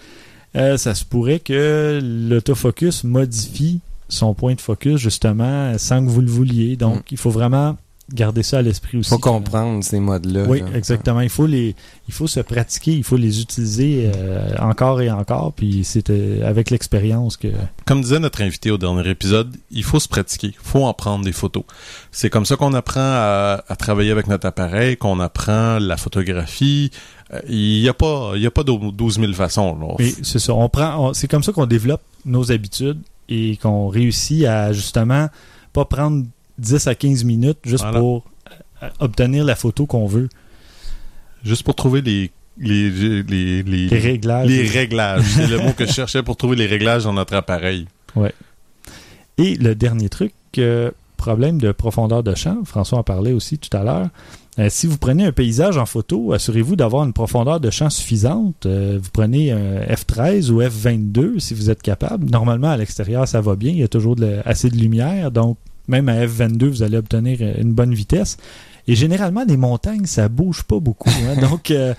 [0.57, 6.21] euh, ça se pourrait que l'autofocus modifie son point de focus justement sans que vous
[6.23, 6.75] le vouliez.
[6.77, 7.03] Donc, Mhm.
[7.13, 7.77] il faut vraiment
[8.13, 9.11] garder ça à l'esprit aussi.
[9.11, 10.45] faut comprendre ces modes-là.
[10.49, 11.21] Oui, exactement.
[11.21, 11.75] Il faut les,
[12.09, 15.53] il faut se pratiquer, il faut les utiliser euh, encore et encore.
[15.53, 17.49] Puis c'est euh, avec l'expérience que.
[17.85, 21.25] Comme disait notre invité au dernier épisode, il faut se pratiquer, il faut en prendre
[21.25, 21.65] des photos.
[22.11, 26.91] C'est comme ça qu'on apprend à, à travailler avec notre appareil, qu'on apprend la photographie.
[27.35, 29.97] Euh, Il n'y a pas, il y a pas d'au- 12 000 façons.
[30.23, 30.55] c'est ça.
[30.55, 35.29] On prend, on- c'est comme ça qu'on développe nos habitudes et qu'on réussit à justement
[35.75, 36.25] pas prendre
[36.59, 38.01] 10 à 15 minutes juste Voilà.
[38.01, 38.25] pour
[38.83, 40.29] euh, obtenir la photo qu'on veut.
[41.45, 42.31] Juste pour trouver les
[42.61, 44.49] les les les, réglages.
[44.49, 45.23] les réglages.
[45.25, 47.87] C'est le mot que je cherchais pour trouver les réglages dans notre appareil.
[49.39, 52.65] Et le dernier truc, euh, problème de profondeur de champ.
[52.65, 54.09] François en parlait aussi tout à l'heure.
[54.59, 58.67] Euh, si vous prenez un paysage en photo, assurez-vous d'avoir une profondeur de champ suffisante.
[58.67, 62.29] Euh, vous prenez un F13 ou F22 si vous êtes capable.
[62.29, 63.71] Normalement, à l'extérieur, ça va bien.
[63.71, 65.31] Il y a toujours de assez de lumière.
[65.31, 65.59] Donc,
[65.89, 68.37] même à F22, vous allez obtenir euh, une bonne vitesse.
[68.87, 71.11] Et généralement, les montagnes, ça bouge pas beaucoup.
[71.11, 71.41] hein.
[71.41, 71.95] donc, euh,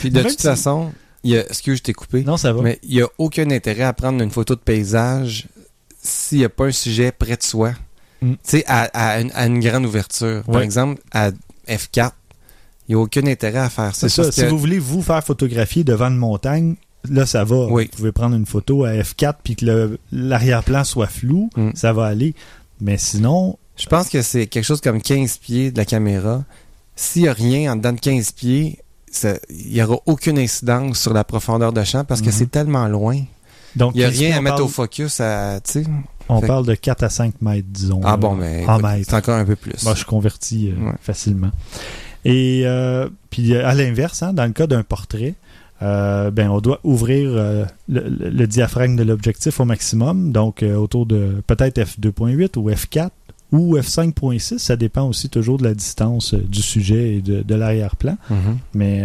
[0.00, 0.92] Puis de toute si- façon,
[1.24, 2.24] il y a, excuse, je t'ai coupé.
[2.24, 2.62] Non, ça va.
[2.62, 5.46] Mais il y a aucun intérêt à prendre une photo de paysage
[6.00, 7.74] s'il n'y a pas un sujet près de soi.
[8.20, 8.32] Mm.
[8.32, 10.42] Tu sais, à, à une, à une grande ouverture.
[10.44, 11.30] Par exemple, à
[11.68, 12.10] F4,
[12.88, 14.08] il n'y a aucun intérêt à faire ça.
[14.08, 14.32] C'est ça.
[14.32, 16.74] Si que- vous voulez vous faire photographier devant une montagne,
[17.08, 17.66] là, ça va.
[17.66, 17.84] Oui.
[17.90, 21.70] Vous pouvez prendre une photo à F4 puis que l'arrière-plan soit flou, Mm.
[21.74, 22.34] ça va aller.
[22.80, 26.44] Mais sinon, Je pense que c'est quelque chose comme 15 pieds de la caméra.
[26.94, 28.78] S'il n'y a rien en dedans de 15 pieds,
[29.50, 32.32] il n'y aura aucune incidence sur la profondeur de champ parce que Mhm.
[32.32, 33.18] c'est tellement loin.
[33.74, 35.84] donc Il n'y a 15 pieds, rien à mettre parle, au focus à, tu sais.
[36.28, 38.02] On Fait- parle de 4 à 5 mètres, disons.
[38.04, 38.66] Ah là, bon, mais
[39.04, 39.82] c'est encore un peu plus.
[39.84, 40.92] Moi, je convertis euh, Ouais.
[41.00, 41.50] facilement.
[42.26, 45.34] Et euh, puis à l'inverse, hein, dans le cas d'un portrait,
[45.82, 51.06] euh, ben on doit ouvrir euh, le, diaphragme de l'objectif au maximum, donc euh, autour
[51.06, 53.10] de peut-être f2.8 ou f4
[53.50, 58.16] ou f5.6, ça dépend aussi toujours de la distance du sujet et de, de l'arrière-plan.
[58.30, 58.58] Mhm.
[58.74, 59.04] Mais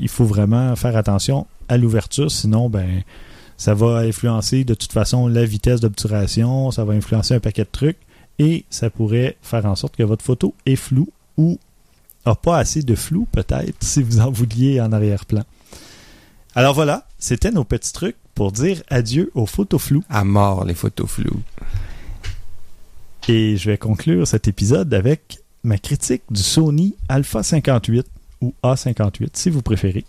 [0.00, 3.02] il faut vraiment faire attention à l'ouverture, sinon ben
[3.58, 7.68] ça va influencer de toute façon la vitesse d'obturation, ça va influencer un paquet de
[7.70, 7.98] trucs
[8.38, 11.58] et ça pourrait faire en sorte que votre photo est floue ou
[12.24, 15.42] a pas assez de flou peut-être si vous en vouliez en arrière-plan.
[16.54, 20.74] Alors voilà, c'était nos petits trucs pour dire adieu aux photos floues À mort, les
[20.74, 21.42] photos floues.
[23.28, 28.06] et je vais conclure cet épisode avec ma critique du Sony Alpha 58
[28.42, 30.04] ou A58 si vous préférez.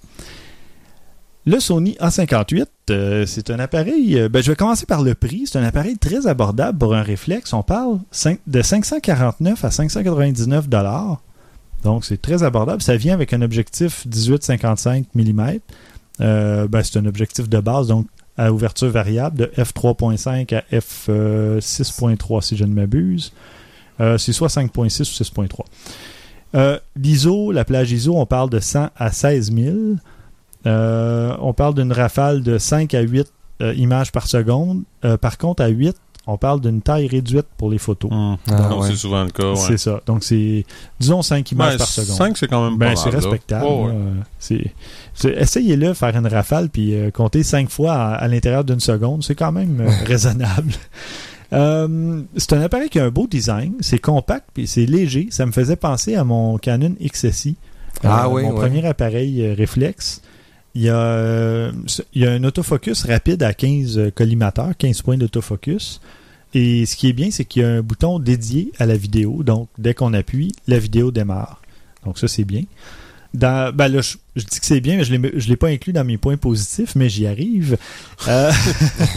[1.47, 4.19] Le Sony A58, euh, c'est un appareil.
[4.19, 5.43] euh, ben, je vais commencer par le prix.
[5.45, 7.53] C'est un appareil très abordable pour un réflexe.
[7.53, 7.99] On parle
[8.47, 11.21] de 549 à 599 dollars.
[11.83, 12.81] Donc, c'est très abordable.
[12.81, 15.59] Ça vient avec un objectif 18-55 mm.
[16.22, 18.07] Euh, ben, c'est un objectif de base, donc
[18.38, 23.32] à ouverture variable de f3.5 à f6.3 si je ne m'abuse.
[24.01, 25.66] Euh, c'est soit 5.6 ou 6.3.
[26.55, 29.76] Euh, L'ISO, la plage ISO, on parle de 100 à 16 000.
[30.66, 34.84] Euh, on parle d'une rafale de 5 à 8 euh, images par seconde.
[35.03, 35.95] Euh, par contre, à 8,
[36.28, 38.11] on parle d'une taille réduite pour les photos.
[38.11, 38.38] Hum.
[38.49, 38.89] Ah, Donc, ouais.
[38.89, 39.55] c'est souvent le cas, ouais.
[39.55, 40.01] C'est ça.
[40.05, 40.65] Donc, c'est,
[40.99, 42.15] disons, 5 images Ben, par seconde.
[42.17, 43.65] 5, c'est quand même Ben, pas c'est respectable.
[43.65, 43.93] Ouais.
[44.39, 44.71] C'est-
[45.38, 49.23] Essayez-le, faire une rafale, puis euh, compter cinq fois à, à l'intérieur d'une seconde.
[49.23, 50.71] C'est quand même euh, raisonnable.
[51.53, 53.73] Euh, c'est un appareil qui a un beau design.
[53.80, 55.28] C'est compact, puis c'est léger.
[55.30, 57.55] Ça me faisait penser à mon Canon XSI.
[58.03, 58.55] Ah Euh, oui, Mon ouais.
[58.55, 60.21] premier appareil euh, réflexe.
[60.76, 61.71] Il y, a, euh,
[62.13, 66.01] il y a un autofocus rapide à 15 collimateurs, 15 points d'autofocus.
[66.53, 69.41] Et ce qui est bien, c'est qu'il y a un bouton dédié à la vidéo.
[69.43, 71.61] Donc, dès qu'on appuie, la vidéo démarre.
[72.05, 72.63] Donc, ça, c'est bien.
[73.36, 75.93] Dans, ben là, je, je dis que c'est bien, mais je ne l'ai pas inclus
[75.93, 77.77] dans mes points positifs, mais j'y arrive.
[78.27, 78.51] Euh,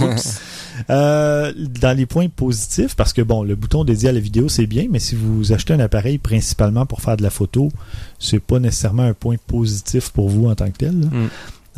[0.90, 4.66] euh, dans les points positifs, parce que bon, le bouton dédié à la vidéo, c'est
[4.66, 7.70] bien, mais si vous achetez un appareil principalement pour faire de la photo,
[8.18, 10.94] c'est pas nécessairement un point positif pour vous en tant que tel.
[10.94, 11.28] Mm.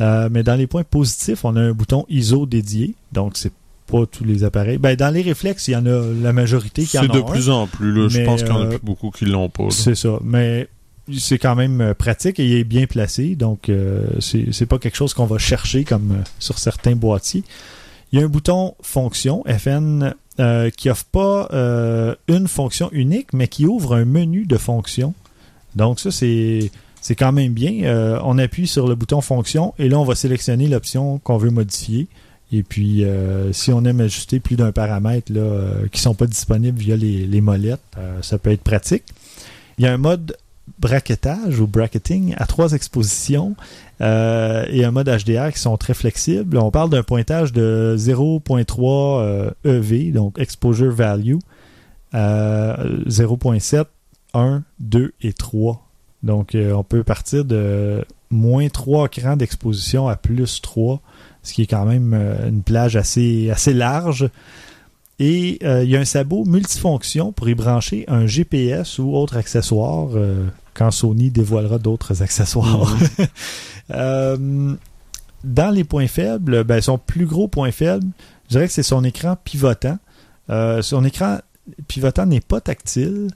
[0.01, 3.53] Euh, mais dans les points positifs, on a un bouton ISO dédié, donc c'est
[3.87, 4.77] pas tous les appareils.
[4.77, 7.27] Ben, dans les réflexes, il y en a la majorité qui en C'est de ont
[7.27, 7.31] un.
[7.31, 8.07] plus en plus, là.
[8.09, 9.69] Je pense qu'il y en a plus beaucoup qui l'ont pas.
[9.69, 10.17] C'est ça.
[10.23, 10.67] Mais
[11.17, 13.35] c'est quand même euh, pratique et il est bien placé.
[13.35, 17.43] Donc, euh, c'est pas quelque chose qu'on va chercher comme euh, sur certains boîtiers.
[18.11, 21.47] Il y a un bouton fonction FN euh, qui offre pas
[22.27, 25.13] une fonction unique, mais qui ouvre un menu de fonctions.
[25.75, 26.71] Donc, ça, c'est.
[27.03, 28.19] C'est quand même bien.
[28.23, 32.07] On appuie sur le bouton fonction et là, on va sélectionner l'option qu'on veut modifier.
[32.51, 33.03] Et puis,
[33.53, 37.41] si on aime ajuster plus d'un paramètre là, qui sont pas disponibles via les, les
[37.41, 37.81] molettes,
[38.21, 39.01] ça peut être pratique.
[39.79, 40.37] Il y a un mode
[40.79, 43.55] bracketage ou bracketing à trois expositions
[44.01, 46.57] euh, et un mode HDR qui sont très flexibles.
[46.57, 51.37] On parle d'un pointage de 0.3 euh, EV, donc Exposure Value,
[52.13, 53.85] euh, 0.7,
[54.33, 55.87] 1, 2 et 3.
[56.23, 61.01] Donc, euh, on peut partir de moins 3 crans d'exposition à plus 3,
[61.43, 62.13] ce qui est quand même
[62.47, 64.29] une plage assez large.
[65.19, 69.37] Et euh, il y a un sabot multifonction pour y brancher un GPS ou autre
[69.37, 72.95] accessoire euh, quand Sony dévoilera d'autres accessoires.
[73.89, 74.73] Euh,
[75.43, 78.07] dans les points faibles, ben, son plus gros point faible,
[78.45, 79.97] je dirais que c'est son écran pivotant.
[80.47, 81.39] Son écran
[81.89, 83.27] pivotant n'est pas tactile.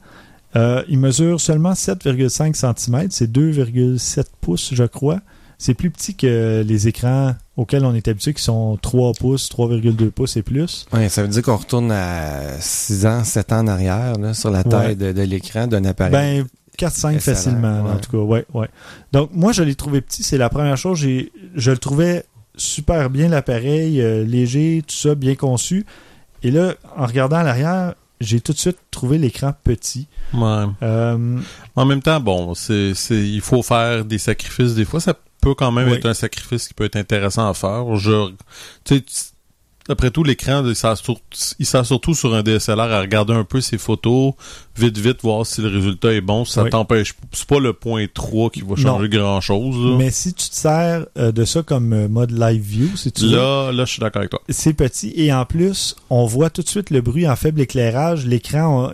[0.55, 5.19] Il mesure seulement 7,5 cm, c'est 2,7 pouces, je crois.
[5.57, 10.09] C'est plus petit que les écrans auxquels on est habitué, qui sont 3 pouces, 3,2
[10.11, 10.85] pouces et plus.
[10.91, 14.51] Ouais, ça veut dire qu'on retourne à 6 ans, 7 ans en arrière, là, sur
[14.51, 14.95] la taille Ouais.
[14.95, 16.11] de, de l'écran d'un appareil.
[16.11, 16.45] Ben,
[16.77, 17.91] 4-5 SLR, facilement, ouais.
[17.91, 18.17] en tout cas.
[18.17, 18.67] Ouais, ouais.
[19.13, 20.23] Donc, moi, je l'ai trouvé petit.
[20.23, 20.99] C'est la première chose.
[20.99, 22.25] J'ai, je le trouvais
[22.57, 25.85] super bien, l'appareil, euh, léger, tout ça, bien conçu.
[26.43, 30.07] Et là, en regardant à l'arrière, j'ai tout de suite trouvé l'écran petit.
[30.33, 30.65] Ouais.
[30.83, 31.37] Euh,
[31.75, 34.99] En même temps, bon, c'est, c'est, il faut faire des sacrifices des fois.
[34.99, 35.13] Ça
[35.45, 35.95] peut quand même Oui.
[35.97, 37.95] être un sacrifice qui peut être intéressant à faire.
[37.95, 38.31] Je,
[39.87, 41.19] après tout, l'écran, il sert, sur-
[41.59, 44.33] il sert surtout sur un DSLR à regarder un peu ses photos,
[44.75, 46.43] vite, vite, voir si le résultat est bon.
[46.43, 46.71] Ça Oui.
[46.71, 49.95] t'empêche, c'est pas le point 3 qui va changer grand chose.
[49.99, 53.25] Mais si tu te sers euh, de ça comme euh, mode live view, si tu
[53.27, 54.41] veux, Là, là, je suis d'accord avec toi.
[54.49, 58.25] c'est petit et en plus, on voit tout de suite le bruit en faible éclairage.
[58.25, 58.93] L'écran a-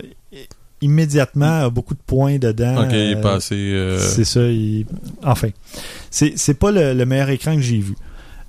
[0.82, 2.84] immédiatement a beaucoup de points dedans.
[2.84, 4.42] Ok, il est Euh, pas assez, euh, C'est ça.
[4.48, 4.86] il-
[5.24, 5.50] Enfin,
[6.10, 7.96] c'est c'est pas le, le meilleur écran que j'ai vu.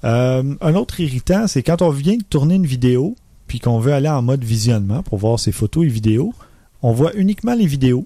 [0.05, 3.15] Euh, un autre irritant, c'est quand on vient de tourner une vidéo,
[3.47, 6.33] puis qu'on veut aller en mode visionnement pour voir ses photos et vidéos,
[6.83, 8.05] on voit uniquement les vidéos,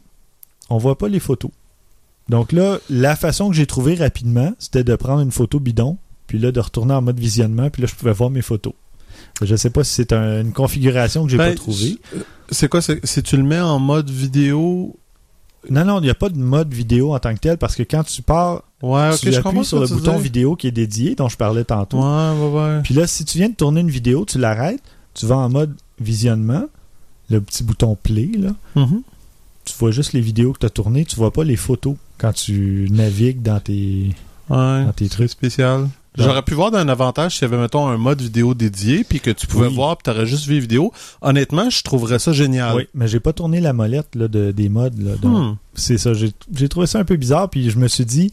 [0.68, 1.50] on voit pas les photos.
[2.28, 5.96] Donc là, la façon que j'ai trouvé rapidement, c'était de prendre une photo bidon,
[6.26, 8.72] puis là de retourner en mode visionnement, puis là je pouvais voir mes photos.
[9.42, 11.98] Je sais pas si c'est un- une configuration que j'ai Ben, pas trouvée.
[12.50, 14.96] C'est quoi, si tu le mets en mode vidéo,
[15.68, 17.82] Non, non, il n'y a pas de mode vidéo en tant que tel parce que
[17.82, 20.22] quand tu pars, ouais, tu appuies sur le bouton dis.
[20.22, 21.98] vidéo qui est dédié, dont je parlais tantôt.
[21.98, 22.80] Ouais, ouais, ouais.
[22.84, 24.80] Puis là, si tu viens de tourner une vidéo, tu l'arrêtes,
[25.12, 26.66] tu vas en mode visionnement,
[27.30, 29.02] le petit bouton play, là, Mhm.
[29.64, 32.32] tu vois juste les vidéos que tu as tournées, tu vois pas les photos quand
[32.32, 34.14] tu navigues dans tes,
[34.48, 35.30] dans tes Truc trucs.
[35.30, 35.88] spécial.
[36.18, 39.30] J'aurais pu voir d'un avantage s'il y avait, mettons, un mode vidéo dédié, puis que
[39.30, 39.74] tu pouvais Oui.
[39.74, 40.92] voir, puis t'aurais juste vu les vidéos.
[41.20, 42.76] Honnêtement, je trouverais ça génial.
[42.76, 44.98] Oui, mais j'ai pas tourné la molette là, de, des modes.
[45.00, 45.56] Là, donc, Hmm.
[45.74, 48.30] C'est ça, j'ai j'ai trouvé ça un peu bizarre, puis je me suis dit,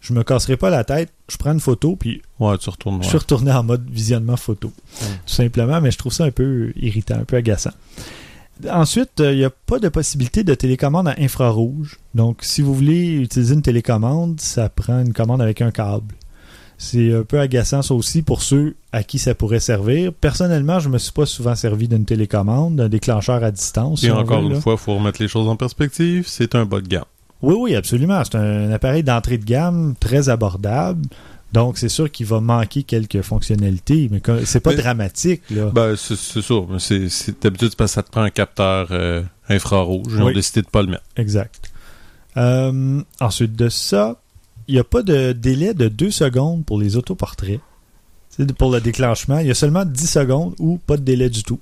[0.00, 3.08] je me casserai pas la tête, je prends une photo, puis Ouais, tu retournes Je
[3.08, 4.68] suis retourné en mode visionnement photo.
[5.02, 5.08] Ouais.
[5.26, 7.72] Tout simplement, mais je trouve ça un peu irritant, un peu agaçant.
[8.70, 11.98] Ensuite, euh, il n'y a pas de possibilité de télécommande à infrarouge.
[12.14, 16.14] Donc, si vous voulez utiliser une télécommande, ça prend une commande avec un câble.
[16.78, 20.12] C'est un peu agaçant ça aussi pour ceux à qui ça pourrait servir.
[20.12, 24.02] Personnellement, je me suis pas souvent servi d'une télécommande, d'un déclencheur à distance.
[24.04, 24.60] Et si encore veut, une là.
[24.60, 26.24] fois, il faut remettre les choses en perspective.
[26.26, 27.04] C'est un bas de gamme.
[27.42, 28.22] Oui, oui, absolument.
[28.24, 31.06] C'est un appareil d'entrée de gamme très abordable.
[31.52, 35.42] Donc, c'est sûr qu'il va manquer quelques fonctionnalités, mais c'est pas Mais- dramatique.
[35.50, 35.70] Là.
[35.72, 40.12] Ben, c'est c'est- D'habitude, c'est parce que ça te prend un capteur euh, infrarouge.
[40.14, 41.04] Ils ont décidé de pas le mettre.
[41.16, 41.70] Exact.
[42.36, 44.20] Euh, ensuite de ça,
[44.68, 47.60] il n'y a pas de délai de 2 secondes pour les autoportraits.
[48.30, 49.38] C'est pour le déclenchement.
[49.38, 51.58] Il y a seulement 10 secondes ou pas de délai du tout.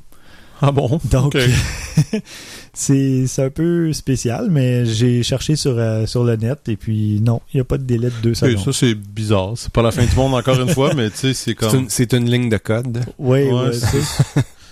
[0.62, 1.00] Ah bon?
[1.10, 1.38] Donc, Ok.
[2.72, 7.20] c'est c'est un peu spécial, mais j'ai cherché sur, euh, sur le net et puis
[7.20, 8.64] non, il n'y a pas de délai de 2 Et secondes.
[8.64, 9.52] ça, c'est bizarre.
[9.56, 11.74] C'est pas la fin du monde encore une fois, mais tu sais, c'est comme...
[11.80, 13.04] une, c'est une ligne de code.
[13.18, 13.70] Oui, Ouais, ouais,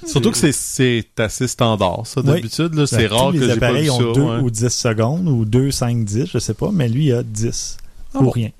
[0.04, 2.26] Surtout que c'est- c'est assez standard, ça, Oui.
[2.26, 2.74] d'habitude.
[2.74, 2.86] là.
[2.88, 4.20] C'est Ben, rare tous que les j'ai pas ont ça.
[4.20, 4.36] 2 ouais.
[4.42, 7.76] ou 10 secondes ou 2, 5, 10, je sais pas, mais lui il a 10
[8.14, 8.30] Ah ou bon.
[8.30, 8.50] rien.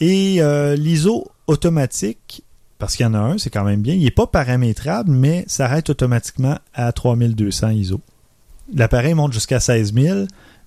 [0.00, 2.42] Et euh, l'ISO automatique,
[2.78, 5.44] parce qu'il y en a un, c'est quand même bien, il n'est pas paramétrable, mais
[5.46, 8.00] s'arrête automatiquement à 3200 ISO.
[8.74, 10.18] L'appareil monte jusqu'à 16 000,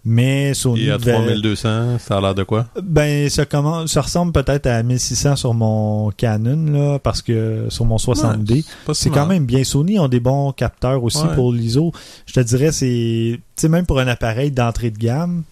[0.05, 0.83] mais Sony...
[0.85, 2.67] Et à devait- 3200, ça a l'air de quoi?
[2.81, 7.85] Ben, ça, commence, ça ressemble peut-être à 1600 sur mon Canon, là, parce que sur
[7.85, 9.63] mon 60D, Pas si c'est quand même bien.
[9.63, 11.33] Sony ont des bons capteurs aussi Ouais.
[11.35, 11.91] pour l'ISO.
[12.27, 15.43] Je te dirais, c'est, tu sais, même pour un appareil d'entrée de gamme,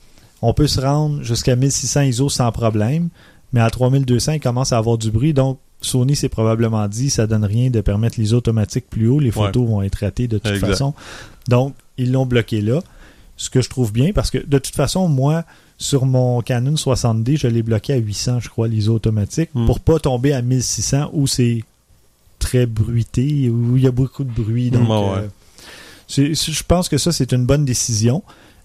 [0.45, 3.07] on peut se rendre jusqu'à 1600 ISO sans problème,
[3.53, 5.33] mais à 3200, il commence à avoir du bruit.
[5.33, 9.19] Donc, Sony s'est probablement dit, ça donne rien de permettre l'ISO automatique plus haut.
[9.19, 10.67] Les photos vont être ratées de toute Exact.
[10.67, 10.93] façon.
[11.47, 12.81] Donc, ils l'ont bloqué là.
[13.37, 15.43] Ce que je trouve bien, parce que de toute façon, moi,
[15.77, 19.65] sur mon Canon 60D, je l'ai bloqué à 800, je crois, l'ISO automatique, Hmm.
[19.65, 21.63] pour pas tomber à 1600 où c'est
[22.39, 24.69] très bruité, où il y a beaucoup de bruit.
[24.71, 25.27] Donc, ouais.
[26.19, 28.21] euh, je pense que ça, c'est une bonne décision.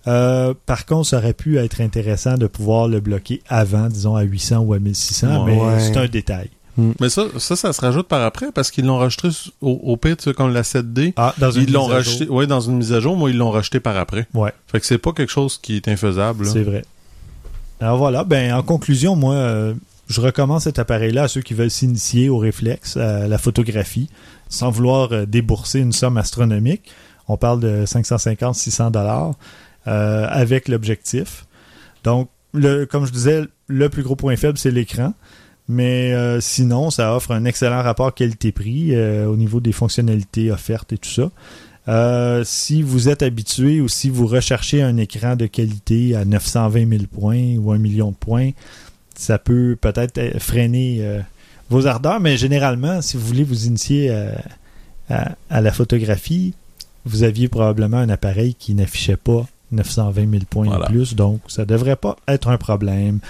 [0.09, 4.23] Euh, par contre, ça aurait pu être intéressant de pouvoir le bloquer avant, disons, à
[4.23, 5.53] 800 ou à 1600, Ouais.
[5.55, 5.81] mais Ouais.
[5.81, 6.51] c'est un détail.
[7.01, 9.29] Mais ça, ça, ça se rajoute par après parce qu'ils l'ont rajouté
[9.61, 11.13] au, au pire, tu sais, comme la 7D.
[11.17, 12.37] Ah, dans une Ils l'ont mise à rajouté, jour.
[12.37, 14.27] ouais, dans une mise à jour, moi, ils l'ont rajouté par après.
[14.33, 14.53] Ouais.
[14.69, 16.47] Fait que c'est pas quelque chose qui est infaisable.
[16.47, 16.85] C'est vrai.
[17.81, 19.75] Alors voilà, ben en conclusion, moi, euh,
[20.09, 24.09] je recommande cet appareil-là à ceux qui veulent s'initier au réflexe, à la photographie,
[24.49, 26.91] sans vouloir euh, débourser une somme astronomique.
[27.27, 29.33] On parle de 550-600 dollars
[29.89, 31.47] euh, avec l'objectif.
[32.05, 35.15] Donc, comme je disais, le plus gros point faible, c'est l'écran.
[35.67, 40.93] Mais euh, sinon, ça offre un excellent rapport qualité-prix euh, au niveau des fonctionnalités offertes
[40.93, 41.31] et tout ça.
[42.45, 47.03] Si vous êtes habitué ou si vous recherchez un écran de qualité à 920 000
[47.11, 48.51] points ou un million de points,
[49.15, 51.23] ça peut peut-être freiner
[51.71, 54.15] vos ardeurs, mais généralement, si vous voulez vous initier
[55.09, 56.53] à la photographie,
[57.07, 60.87] vous aviez probablement un appareil qui n'affichait pas 920 000 points Voilà.
[60.87, 63.21] en plus, donc ça devrait pas être un problème.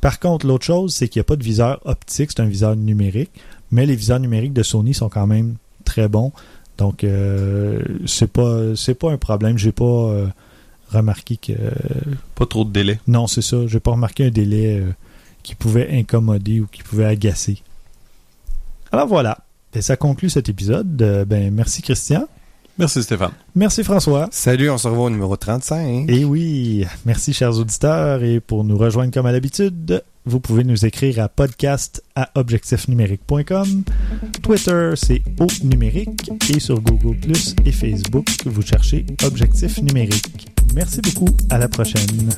[0.00, 2.76] Par contre, l'autre chose, c'est qu'il n'y a pas de viseur optique, c'est un viseur
[2.76, 3.30] numérique,
[3.70, 6.32] mais les viseurs numériques de Sony sont quand même très bons.
[6.78, 9.56] Donc, euh, c'est pas c'est pas un problème.
[9.56, 10.26] J'ai pas euh,
[10.90, 11.52] remarqué que
[12.34, 13.00] Pas trop de délai.
[13.06, 13.66] non, c'est ça.
[13.66, 14.92] J'ai pas remarqué un délai euh,
[15.42, 17.62] qui pouvaient incommoder ou qui pouvaient agacer.
[18.92, 19.38] Alors voilà.
[19.74, 21.00] Et ça conclut cet épisode.
[21.02, 22.28] Euh, ben, merci Christian.
[22.78, 23.32] Merci Stéphane.
[23.54, 24.28] Merci François.
[24.30, 26.10] Salut, on se revoit au numéro 35.
[26.10, 28.22] Et oui, merci chers auditeurs.
[28.22, 33.82] Et pour nous rejoindre comme à l'habitude, vous pouvez nous écrire à podcast à objectifnumérique.com.
[34.42, 36.30] Twitter, c'est au numérique.
[36.54, 40.48] Et sur Google Plus et Facebook, vous cherchez Objectif numérique.
[40.74, 41.34] Merci beaucoup.
[41.48, 42.30] À la prochaine.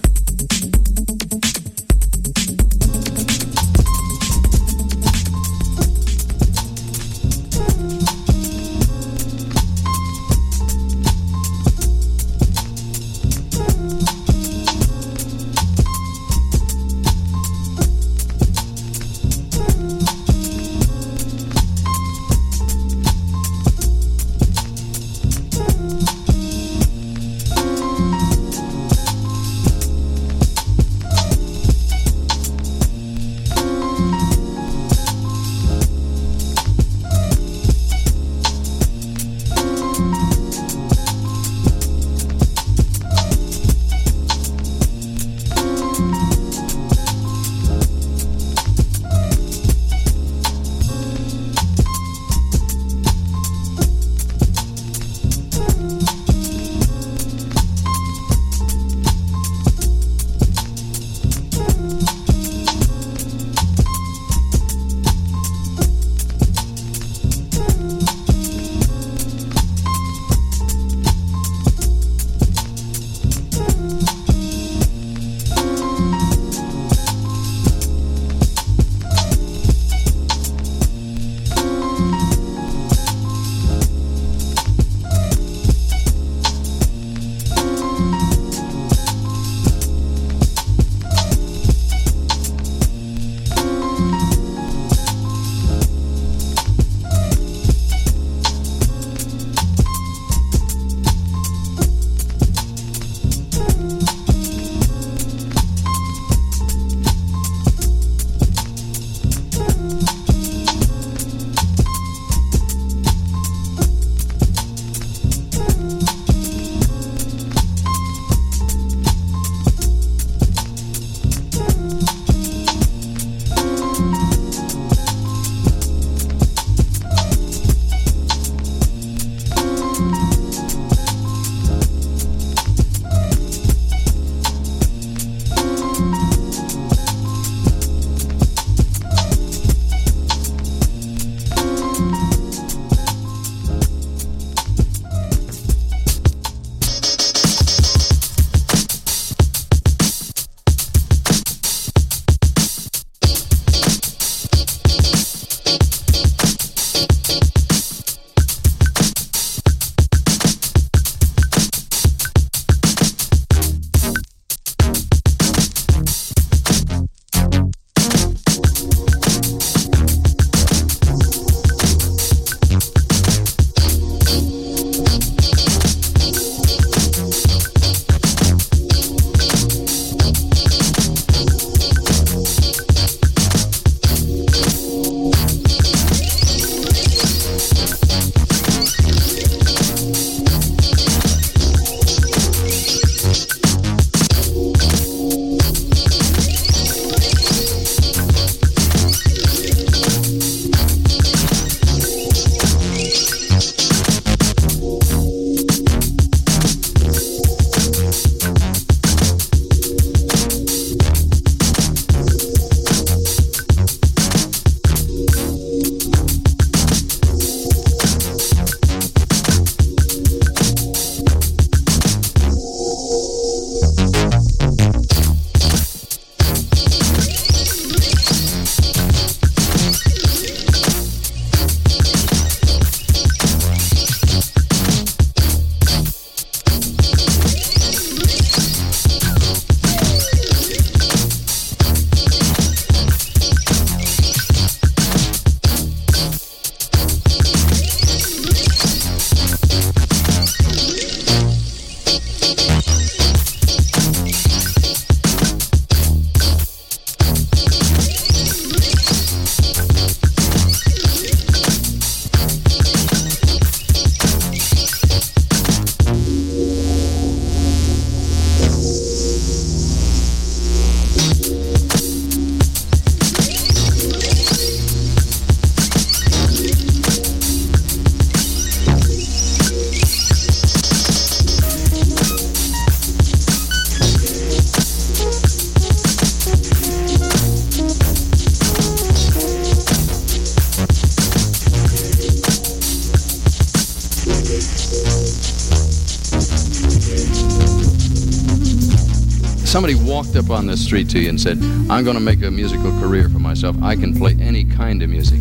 [300.39, 301.59] Up on the street to you and said,
[301.91, 305.11] I'm going to make a musical career for myself, I can play any kind of
[305.11, 305.41] music,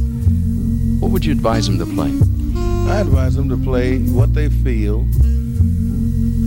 [0.99, 2.09] what would you advise them to play?
[2.91, 5.05] I advise them to play what they feel.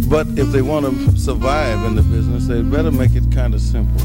[0.09, 3.61] But if they want to survive in the business, they better make it kind of
[3.61, 4.01] simple.